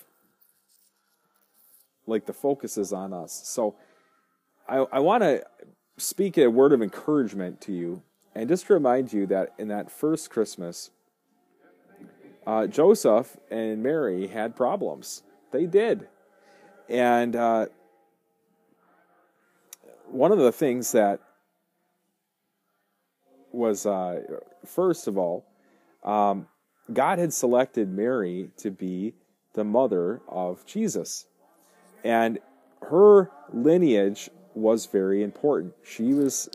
[2.06, 3.42] like the focus is on us.
[3.44, 3.76] So
[4.68, 5.44] I, I want to
[5.96, 8.02] speak a word of encouragement to you
[8.34, 10.90] and just to remind you that in that first Christmas,
[12.46, 15.22] uh, Joseph and Mary had problems.
[15.50, 16.08] They did.
[16.88, 17.66] And uh,
[20.06, 21.20] one of the things that
[23.52, 24.20] was, uh,
[24.64, 25.44] first of all,
[26.02, 26.48] um,
[26.92, 29.14] God had selected Mary to be
[29.52, 31.26] the mother of Jesus.
[32.04, 32.38] And
[32.82, 35.74] her lineage was very important.
[35.82, 36.48] She was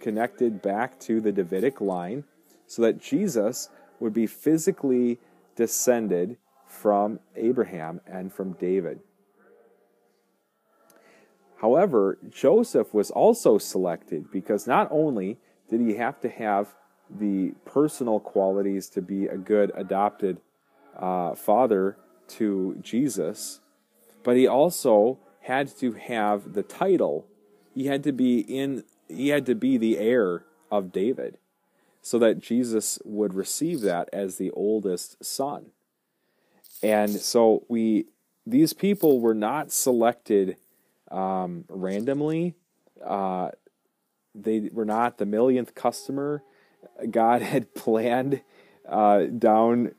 [0.00, 2.24] connected back to the Davidic line
[2.66, 5.18] so that Jesus would be physically
[5.56, 9.00] descended from Abraham and from David.
[11.60, 16.74] However, Joseph was also selected because not only did he have to have
[17.10, 20.40] the personal qualities to be a good adopted
[20.96, 21.98] uh, father
[22.28, 23.60] to Jesus,
[24.22, 27.26] but he also had to have the title.
[27.74, 31.38] He had to be in he had to be the heir of David
[32.02, 35.66] so that Jesus would receive that as the oldest son.
[36.82, 38.06] And so we
[38.46, 40.56] these people were not selected
[41.10, 42.54] um, randomly.
[43.04, 43.50] Uh,
[44.34, 46.42] they were not the millionth customer.
[47.10, 48.42] God had planned
[48.88, 49.94] uh, down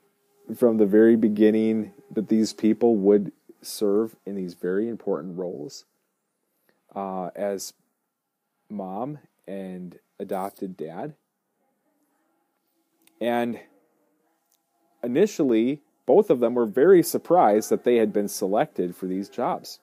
[0.56, 3.32] from the very beginning that these people would
[3.62, 5.86] serve in these very important roles
[6.96, 7.74] uh, as
[8.70, 11.14] mom and adopted dad.
[13.20, 13.60] And
[15.04, 19.80] initially, both of them were very surprised that they had been selected for these jobs.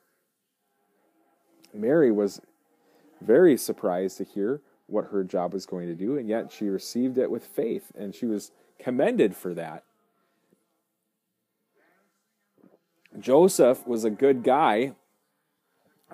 [1.72, 2.40] Mary was
[3.20, 7.18] very surprised to hear what her job was going to do, and yet she received
[7.18, 9.84] it with faith, and she was commended for that.
[13.18, 14.92] Joseph was a good guy,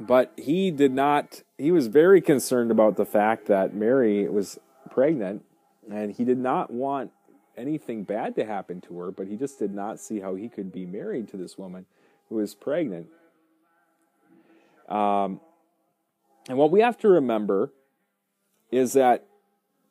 [0.01, 4.59] but he did not, he was very concerned about the fact that Mary was
[4.91, 5.45] pregnant,
[5.91, 7.11] and he did not want
[7.57, 10.73] anything bad to happen to her, but he just did not see how he could
[10.73, 11.87] be married to this woman
[12.29, 13.07] who was pregnant.
[14.89, 15.41] Um,
[16.49, 17.73] and what we have to remember
[18.71, 19.25] is that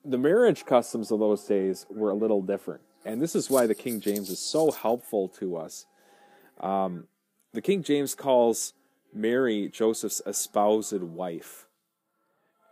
[0.06, 2.82] the marriage customs of those days were a little different.
[3.06, 5.86] And this is why the King James is so helpful to us.
[6.64, 7.08] Um,
[7.54, 8.74] the King James calls
[9.14, 11.68] Mary Joseph's espoused wife.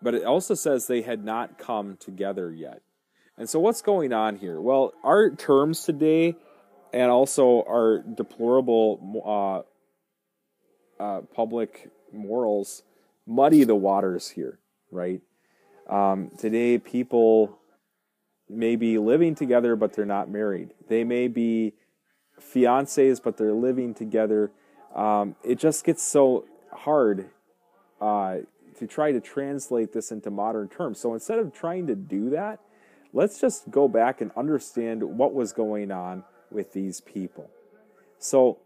[0.01, 2.81] But it also says they had not come together yet.
[3.37, 4.59] And so, what's going on here?
[4.59, 6.35] Well, our terms today
[6.93, 9.65] and also our deplorable
[10.99, 12.83] uh, uh, public morals
[13.27, 15.21] muddy the waters here, right?
[15.89, 17.57] Um, today, people
[18.49, 20.73] may be living together, but they're not married.
[20.87, 21.73] They may be
[22.41, 24.51] fiancés, but they're living together.
[24.95, 27.29] Um, it just gets so hard
[27.99, 28.37] uh,
[28.77, 30.99] to try to translate this into modern terms.
[30.99, 32.59] So instead of trying to do that,
[33.13, 37.49] let's just go back and understand what was going on with these people.
[38.19, 38.59] So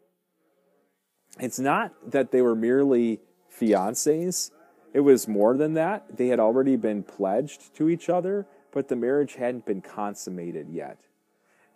[1.40, 3.20] it's not that they were merely
[3.60, 4.52] fiancés,
[4.94, 6.16] it was more than that.
[6.16, 11.02] They had already been pledged to each other, but the marriage hadn't been consummated yet.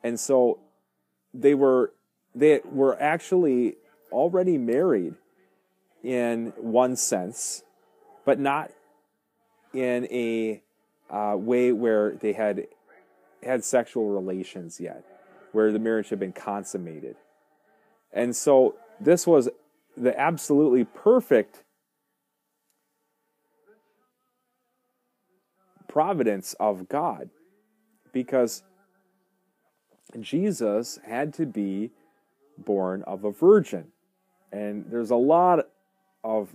[0.02, 0.62] And so
[1.34, 1.94] they were
[2.36, 3.76] they were actually
[4.12, 5.16] already married
[6.04, 7.64] in one sense,
[8.26, 8.72] but not
[9.74, 10.62] in a
[11.10, 12.68] uh, way where they had
[13.44, 15.04] had sexual relations yet,
[15.52, 17.16] where the marriage had been consummated.
[18.12, 19.50] And so this was
[19.96, 21.64] the absolutely perfect
[25.88, 27.30] providence of God
[28.14, 28.64] because
[30.20, 31.92] Jesus had to be
[32.58, 33.88] born of a virgin.
[34.52, 35.68] And there's a lot
[36.24, 36.50] of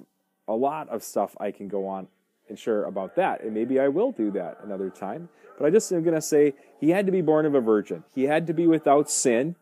[0.46, 2.08] a lot of stuff I can go on
[2.48, 3.42] and share about that.
[3.42, 5.28] And maybe I will do that another time.
[5.58, 8.04] But I just am going to say he had to be born of a virgin.
[8.14, 9.56] He had to be without sin.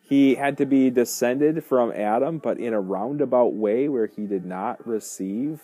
[0.00, 4.44] He had to be descended from Adam, but in a roundabout way where he did
[4.44, 5.60] not receive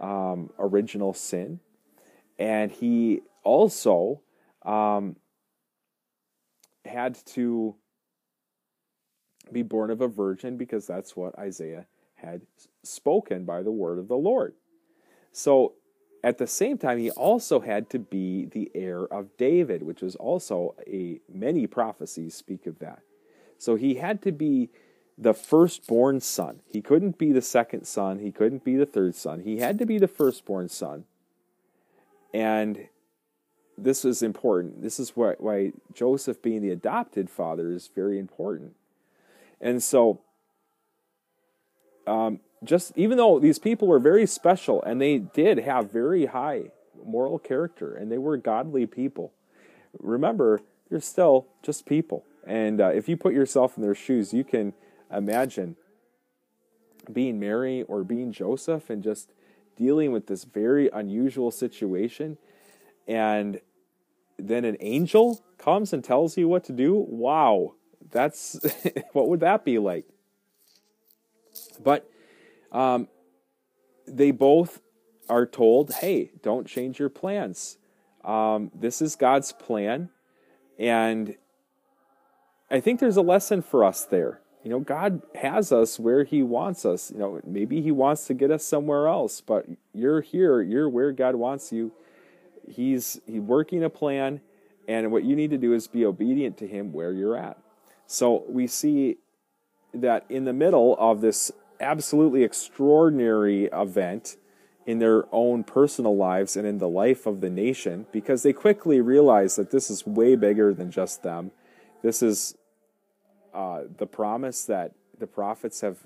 [0.00, 1.60] um, original sin.
[2.38, 4.20] And he also
[4.62, 5.16] um,
[6.86, 7.74] had to
[9.52, 12.42] be born of a virgin because that's what Isaiah had
[12.82, 14.54] spoken by the word of the Lord.
[15.32, 15.74] So
[16.24, 20.16] at the same time, he also had to be the heir of David, which was
[20.16, 23.00] also a many prophecies speak of that.
[23.58, 24.70] So he had to be
[25.18, 26.60] the firstborn son.
[26.66, 28.18] He couldn't be the second son.
[28.18, 29.40] He couldn't be the third son.
[29.40, 31.04] He had to be the firstborn son.
[32.34, 32.88] And
[33.78, 34.82] this is important.
[34.82, 38.74] This is why, why Joseph being the adopted father is very important.
[39.60, 40.20] And so,
[42.06, 46.70] um, just even though these people were very special and they did have very high
[47.04, 49.32] moral character and they were godly people,
[49.98, 50.60] remember,
[50.90, 52.24] they're still just people.
[52.46, 54.72] And uh, if you put yourself in their shoes, you can
[55.12, 55.76] imagine
[57.12, 59.32] being Mary or being Joseph and just
[59.76, 62.38] dealing with this very unusual situation.
[63.06, 63.60] And
[64.38, 66.94] then an angel comes and tells you what to do.
[66.94, 67.74] Wow,
[68.10, 68.58] that's
[69.12, 70.06] what would that be like?
[71.82, 72.08] But
[72.72, 73.08] um,
[74.06, 74.80] they both
[75.28, 77.78] are told, hey, don't change your plans.
[78.24, 80.10] Um, this is God's plan.
[80.78, 81.36] And
[82.70, 84.40] I think there's a lesson for us there.
[84.62, 87.12] You know, God has us where He wants us.
[87.12, 90.60] You know, maybe He wants to get us somewhere else, but you're here.
[90.60, 91.92] You're where God wants you.
[92.68, 94.40] He's He's working a plan,
[94.88, 97.58] and what you need to do is be obedient to Him where you're at.
[98.06, 99.18] So we see
[99.94, 101.50] that in the middle of this
[101.80, 104.36] absolutely extraordinary event
[104.86, 109.00] in their own personal lives and in the life of the nation, because they quickly
[109.00, 111.50] realize that this is way bigger than just them.
[112.02, 112.54] This is
[113.52, 115.98] uh, the promise that the prophets have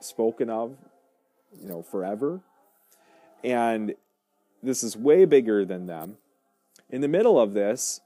[0.00, 0.76] spoken of,
[1.58, 2.40] you know, forever.
[3.42, 3.94] And
[4.64, 6.16] this is way bigger than them.
[6.90, 8.00] In the middle of this,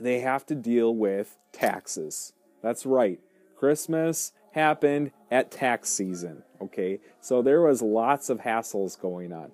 [0.00, 2.32] they have to deal with taxes.
[2.62, 3.20] That's right.
[3.56, 6.42] Christmas happened at tax season.
[6.60, 9.52] Okay, so there was lots of hassles going on.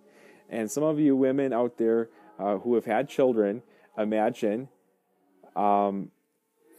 [0.49, 3.63] And some of you women out there uh, who have had children,
[3.99, 4.69] imagine
[5.57, 6.11] um,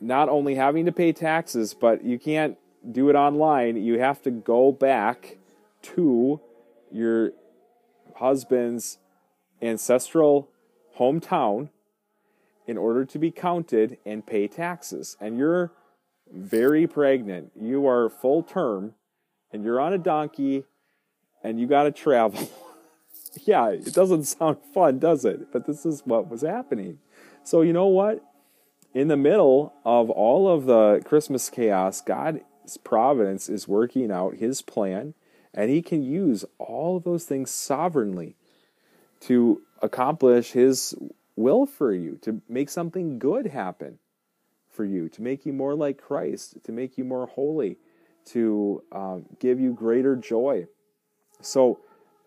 [0.01, 2.57] not only having to pay taxes, but you can't
[2.91, 3.77] do it online.
[3.77, 5.37] You have to go back
[5.83, 6.39] to
[6.91, 7.31] your
[8.15, 8.97] husband's
[9.61, 10.49] ancestral
[10.97, 11.69] hometown
[12.67, 15.17] in order to be counted and pay taxes.
[15.19, 15.71] And you're
[16.31, 17.51] very pregnant.
[17.59, 18.93] You are full term
[19.51, 20.65] and you're on a donkey
[21.43, 22.49] and you got to travel.
[23.43, 25.51] yeah, it doesn't sound fun, does it?
[25.51, 26.99] But this is what was happening.
[27.43, 28.23] So, you know what?
[28.93, 32.41] In the middle of all of the Christmas chaos, God's
[32.83, 35.13] providence is working out his plan,
[35.55, 38.35] and he can use all of those things sovereignly
[39.21, 40.93] to accomplish his
[41.35, 43.97] will for you, to make something good happen
[44.69, 47.77] for you, to make you more like Christ, to make you more holy,
[48.25, 50.67] to um, give you greater joy.
[51.41, 51.79] So,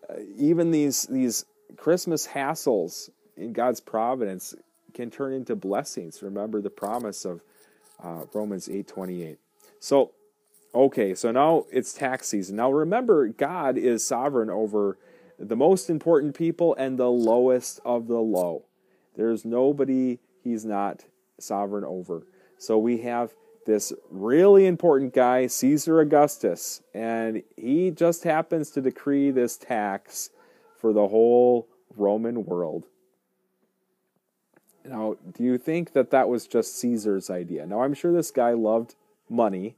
[0.09, 1.45] uh, even these these
[1.77, 4.55] Christmas hassles in God's providence
[4.93, 6.23] can turn into blessings.
[6.23, 7.43] Remember the promise of
[8.03, 9.37] uh, Romans eight twenty eight.
[9.79, 10.11] So,
[10.73, 12.55] okay, so now it's tax season.
[12.55, 14.97] Now remember, God is sovereign over
[15.37, 18.65] the most important people and the lowest of the low.
[19.15, 21.05] There's nobody He's not
[21.39, 22.25] sovereign over.
[22.57, 23.33] So we have
[23.65, 30.31] this really important guy, Caesar Augustus, and he just happens to decree this tax
[30.77, 32.85] for the whole Roman world.
[34.85, 37.67] Now, do you think that that was just Caesar's idea?
[37.67, 38.95] Now, I'm sure this guy loved
[39.29, 39.75] money,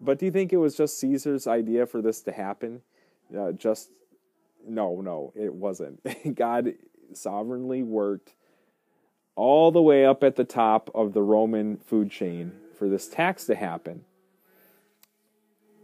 [0.00, 2.82] but do you think it was just Caesar's idea for this to happen?
[3.36, 3.90] Uh, just
[4.66, 6.00] no, no, it wasn't.
[6.34, 6.74] God
[7.12, 8.34] sovereignly worked
[9.36, 13.44] all the way up at the top of the Roman food chain for this tax
[13.46, 14.04] to happen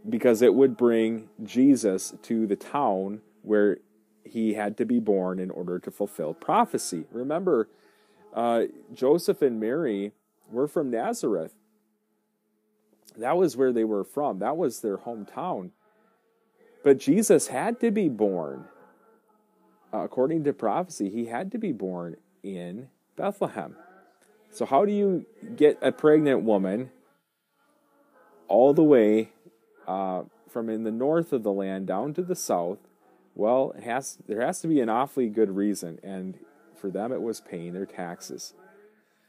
[0.07, 3.77] because it would bring Jesus to the town where
[4.25, 7.05] he had to be born in order to fulfill prophecy.
[7.11, 7.69] Remember,
[8.33, 10.11] uh, Joseph and Mary
[10.51, 11.53] were from Nazareth.
[13.17, 15.71] That was where they were from, that was their hometown.
[16.83, 18.65] But Jesus had to be born.
[19.93, 23.75] Uh, according to prophecy, he had to be born in Bethlehem.
[24.49, 26.91] So, how do you get a pregnant woman
[28.47, 29.31] all the way
[29.87, 32.79] uh, from in the north of the land down to the south?
[33.35, 36.37] Well, has there has to be an awfully good reason, and
[36.75, 38.53] for them it was paying their taxes.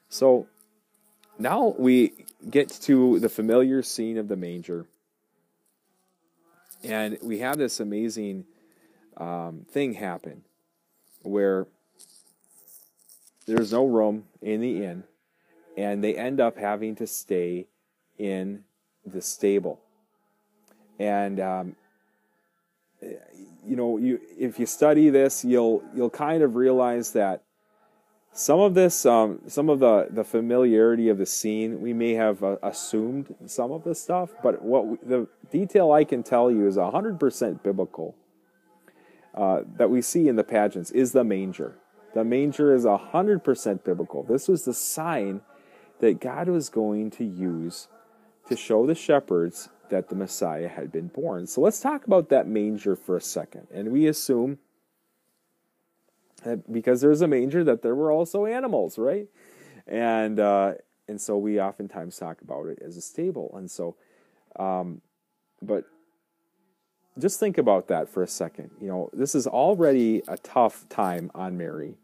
[0.08, 0.46] So
[1.38, 2.12] now we
[2.48, 4.86] get to the familiar scene of the manger,
[6.82, 8.44] and we have this amazing
[9.16, 10.42] um, thing happen
[11.22, 11.66] where
[13.46, 15.04] there's no room in the inn
[15.76, 17.66] and they end up having to stay
[18.18, 18.64] in
[19.04, 19.80] the stable.
[20.98, 21.76] And um,
[23.00, 27.42] you know, you if you study this, you'll you'll kind of realize that
[28.34, 32.42] some of this, um, some of the the familiarity of the scene, we may have
[32.42, 36.66] uh, assumed some of this stuff, but what we, the detail I can tell you
[36.66, 38.16] is hundred percent biblical.
[39.34, 41.76] Uh, that we see in the pageants is the manger.
[42.14, 44.22] The manger is 100% biblical.
[44.22, 45.40] This was the sign
[45.98, 47.88] that God was going to use
[48.48, 51.48] to show the shepherds that the Messiah had been born.
[51.48, 53.66] So let's talk about that manger for a second.
[53.72, 54.58] And we assume
[56.70, 59.28] because there's a manger that there were also animals, right?
[59.86, 60.74] And uh,
[61.08, 63.54] and so we oftentimes talk about it as a stable.
[63.56, 63.96] And so,
[64.56, 65.00] um,
[65.60, 65.84] but
[67.18, 68.70] just think about that for a second.
[68.80, 71.96] You know, this is already a tough time on Mary.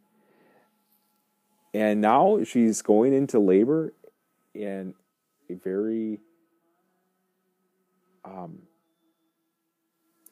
[1.73, 3.93] And now she's going into labor
[4.55, 4.95] in
[5.49, 6.21] a very
[8.25, 8.63] um,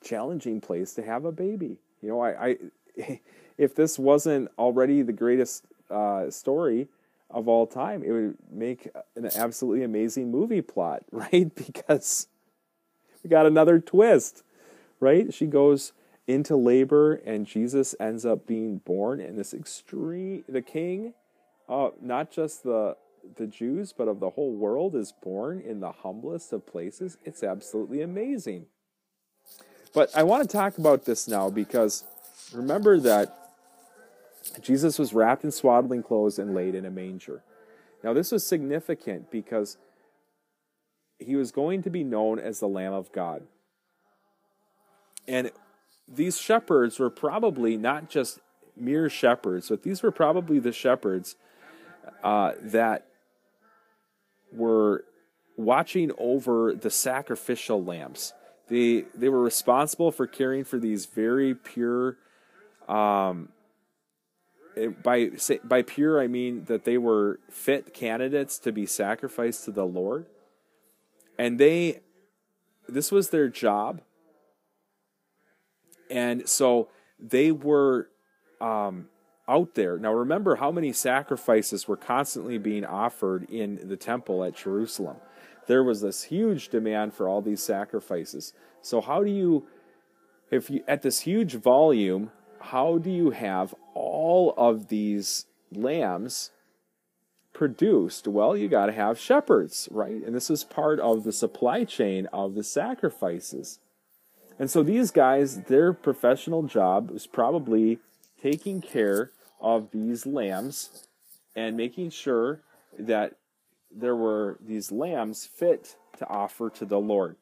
[0.02, 1.78] challenging place to have a baby.
[2.02, 2.56] You know, I,
[2.96, 3.20] I
[3.58, 6.88] if this wasn't already the greatest uh, story
[7.30, 11.54] of all time, it would make an absolutely amazing movie plot, right?
[11.54, 12.28] Because
[13.22, 14.42] we got another twist,
[15.00, 15.34] right?
[15.34, 15.92] She goes
[16.26, 21.14] into labor and Jesus ends up being born in this extreme the king
[21.68, 22.96] uh, not just the
[23.36, 27.18] the Jews, but of the whole world, is born in the humblest of places.
[27.24, 28.66] It's absolutely amazing.
[29.92, 32.04] But I want to talk about this now because
[32.54, 33.47] remember that
[34.62, 37.42] Jesus was wrapped in swaddling clothes and laid in a manger.
[38.02, 39.76] Now, this was significant because
[41.18, 43.42] he was going to be known as the Lamb of God.
[45.26, 45.50] And
[46.06, 48.38] these shepherds were probably not just
[48.76, 51.36] mere shepherds, but these were probably the shepherds
[52.22, 53.06] uh, that
[54.52, 55.04] were
[55.56, 58.32] watching over the sacrificial lambs.
[58.68, 62.16] They they were responsible for caring for these very pure.
[62.88, 63.50] Um,
[65.02, 65.30] by
[65.64, 70.26] by pure, I mean that they were fit candidates to be sacrificed to the Lord,
[71.38, 72.00] and they,
[72.88, 74.00] this was their job,
[76.10, 78.08] and so they were
[78.60, 79.08] um,
[79.48, 79.98] out there.
[79.98, 85.16] Now, remember how many sacrifices were constantly being offered in the temple at Jerusalem.
[85.66, 88.52] There was this huge demand for all these sacrifices.
[88.82, 89.66] So, how do you,
[90.50, 96.50] if you, at this huge volume, how do you have all of these lambs
[97.52, 98.28] produced?
[98.28, 100.22] Well, you got to have shepherds, right?
[100.24, 103.80] And this is part of the supply chain of the sacrifices.
[104.58, 107.98] And so these guys, their professional job was probably
[108.40, 111.06] taking care of these lambs
[111.56, 112.60] and making sure
[112.98, 113.34] that
[113.90, 117.36] there were these lambs fit to offer to the Lord.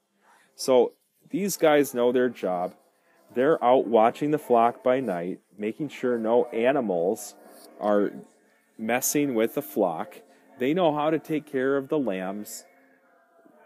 [0.55, 0.93] So
[1.31, 2.75] these guys know their job.
[3.37, 7.35] They're out watching the flock by night, making sure no animals
[7.79, 8.13] are
[8.79, 10.23] messing with the flock.
[10.59, 12.65] They know how to take care of the lambs.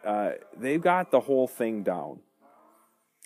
[0.05, 2.19] Uh, they've got the whole thing down.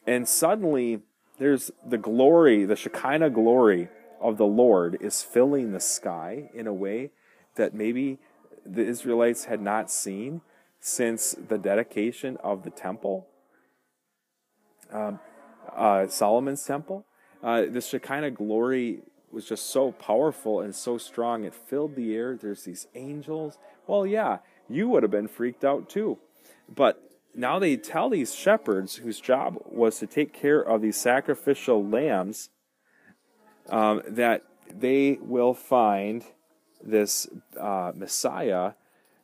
[0.06, 1.00] And suddenly,
[1.38, 3.88] there's the glory, the Shekinah glory
[4.20, 7.10] of the Lord is filling the sky in a way
[7.56, 8.18] that maybe
[8.66, 10.42] the Israelites had not seen
[10.78, 13.28] since the dedication of the temple,
[14.92, 15.18] um,
[15.74, 17.04] uh, Solomon's temple.
[17.42, 21.44] Uh, the Shekinah glory was just so powerful and so strong.
[21.44, 22.36] It filled the air.
[22.36, 23.58] There's these angels.
[23.86, 24.38] Well, yeah,
[24.68, 26.18] you would have been freaked out too.
[26.74, 27.02] But
[27.34, 32.50] now they tell these shepherds, whose job was to take care of these sacrificial lambs,
[33.68, 36.24] um, that they will find
[36.82, 37.26] this
[37.58, 38.72] uh, Messiah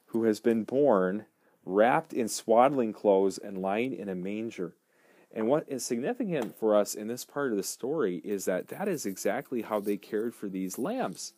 [0.07, 1.27] who has been born
[1.65, 4.75] wrapped in swaddling clothes and lying in a manger.
[5.33, 8.89] And what is significant for us in this part of the story is that that
[8.89, 11.35] is exactly how they cared for these lambs.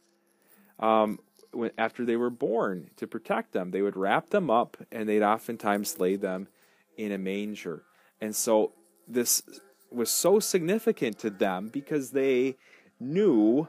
[0.79, 1.19] Um,
[1.53, 5.23] when, after they were born, to protect them, they would wrap them up and they'd
[5.23, 6.49] oftentimes lay them
[6.97, 7.85] in a manger.
[8.21, 8.73] And so
[9.07, 9.43] this
[9.91, 12.57] was so significant to them because they
[12.99, 13.69] knew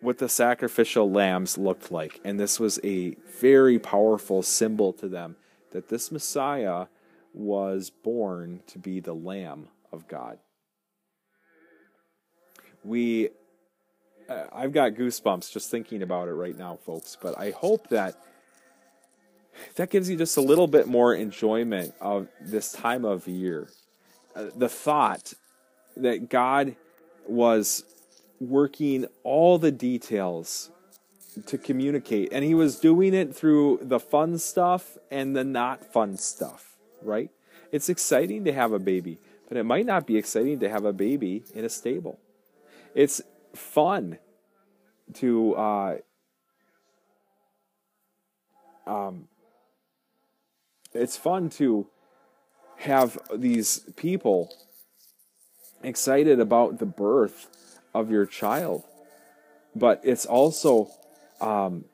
[0.00, 2.20] what the sacrificial lambs looked like.
[2.24, 5.36] And this was a very powerful symbol to them
[5.72, 6.86] that this Messiah
[7.38, 10.38] was born to be the Lamb of God.
[12.84, 13.30] We,
[14.28, 18.16] uh, I've got goosebumps just thinking about it right now, folks, but I hope that
[19.76, 23.68] that gives you just a little bit more enjoyment of this time of year.
[24.34, 25.32] Uh, the thought
[25.96, 26.76] that God
[27.26, 27.84] was
[28.40, 30.70] working all the details
[31.46, 36.16] to communicate, and he was doing it through the fun stuff and the not fun
[36.16, 36.67] stuff,
[37.08, 37.30] right?
[37.72, 40.92] It's exciting to have a baby, but it might not be exciting to have a
[40.92, 42.20] baby in a stable.
[42.94, 43.20] It's
[43.54, 44.18] fun
[45.14, 45.96] to uh,
[48.86, 49.28] um,
[50.92, 51.86] it's fun to
[52.76, 54.54] have these people
[55.82, 58.84] excited about the birth of your child,
[59.74, 60.90] but it's also
[61.40, 61.84] um,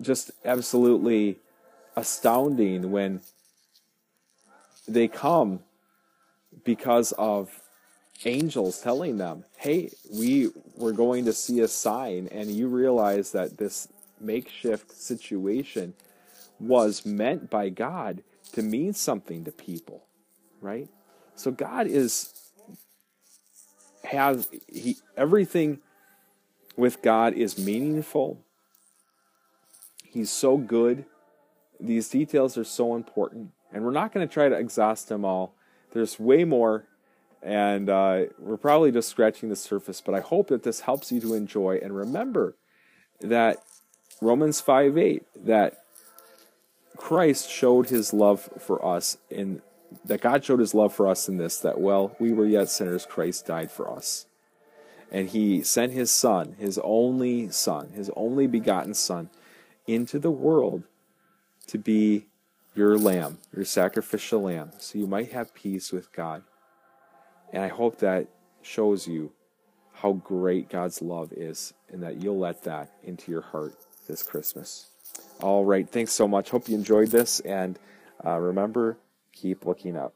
[0.00, 1.38] just absolutely
[1.96, 3.20] astounding when
[4.86, 5.60] they come
[6.64, 7.50] because of
[8.24, 13.58] angels telling them, hey, we were going to see a sign, and you realize that
[13.58, 13.88] this
[14.20, 15.94] makeshift situation
[16.60, 18.22] was meant by God
[18.52, 20.04] to mean something to people,
[20.60, 20.88] right?
[21.34, 22.32] So God is
[24.04, 25.78] has he everything
[26.76, 28.44] with God is meaningful.
[30.04, 31.04] He's so good.
[31.80, 35.54] These details are so important, and we're not going to try to exhaust them all.
[35.92, 36.84] There's way more,
[37.42, 40.00] and uh, we're probably just scratching the surface.
[40.00, 42.56] But I hope that this helps you to enjoy and remember
[43.20, 43.62] that
[44.20, 45.84] Romans 5 8, that
[46.96, 49.62] Christ showed his love for us in
[50.04, 53.06] that God showed his love for us in this that well, we were yet sinners,
[53.06, 54.26] Christ died for us.
[55.10, 59.28] And he sent his son, his only son, his only begotten son,
[59.86, 60.84] into the world
[61.66, 62.26] to be
[62.74, 66.42] your lamb, your sacrificial lamb, so you might have peace with God.
[67.52, 68.28] And I hope that
[68.62, 69.32] shows you
[69.94, 73.74] how great God's love is and that you'll let that into your heart
[74.08, 74.88] this Christmas.
[75.40, 75.88] All right.
[75.88, 76.50] Thanks so much.
[76.50, 77.40] Hope you enjoyed this.
[77.40, 77.78] And
[78.24, 78.96] uh, remember,
[79.32, 80.14] keep looking up.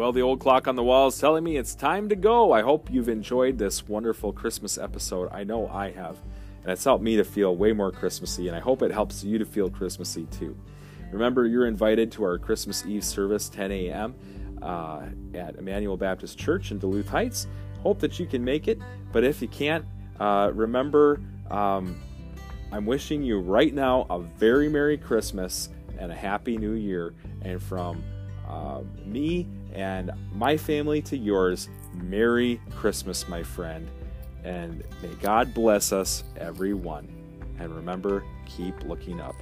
[0.00, 2.52] Well, the old clock on the wall is telling me it's time to go.
[2.52, 5.28] I hope you've enjoyed this wonderful Christmas episode.
[5.30, 6.16] I know I have.
[6.62, 9.36] And it's helped me to feel way more Christmassy, and I hope it helps you
[9.36, 10.56] to feel Christmassy too.
[11.12, 14.14] Remember, you're invited to our Christmas Eve service, 10 a.m.,
[14.62, 15.02] uh,
[15.34, 17.46] at Emmanuel Baptist Church in Duluth Heights.
[17.82, 18.78] Hope that you can make it,
[19.12, 19.84] but if you can't,
[20.18, 21.20] uh, remember,
[21.50, 22.00] um,
[22.72, 27.12] I'm wishing you right now a very Merry Christmas and a Happy New Year.
[27.42, 28.02] And from
[28.48, 33.88] uh, me and my family to yours, Merry Christmas, my friend.
[34.44, 37.08] And may God bless us, everyone.
[37.58, 39.36] And remember, keep looking up.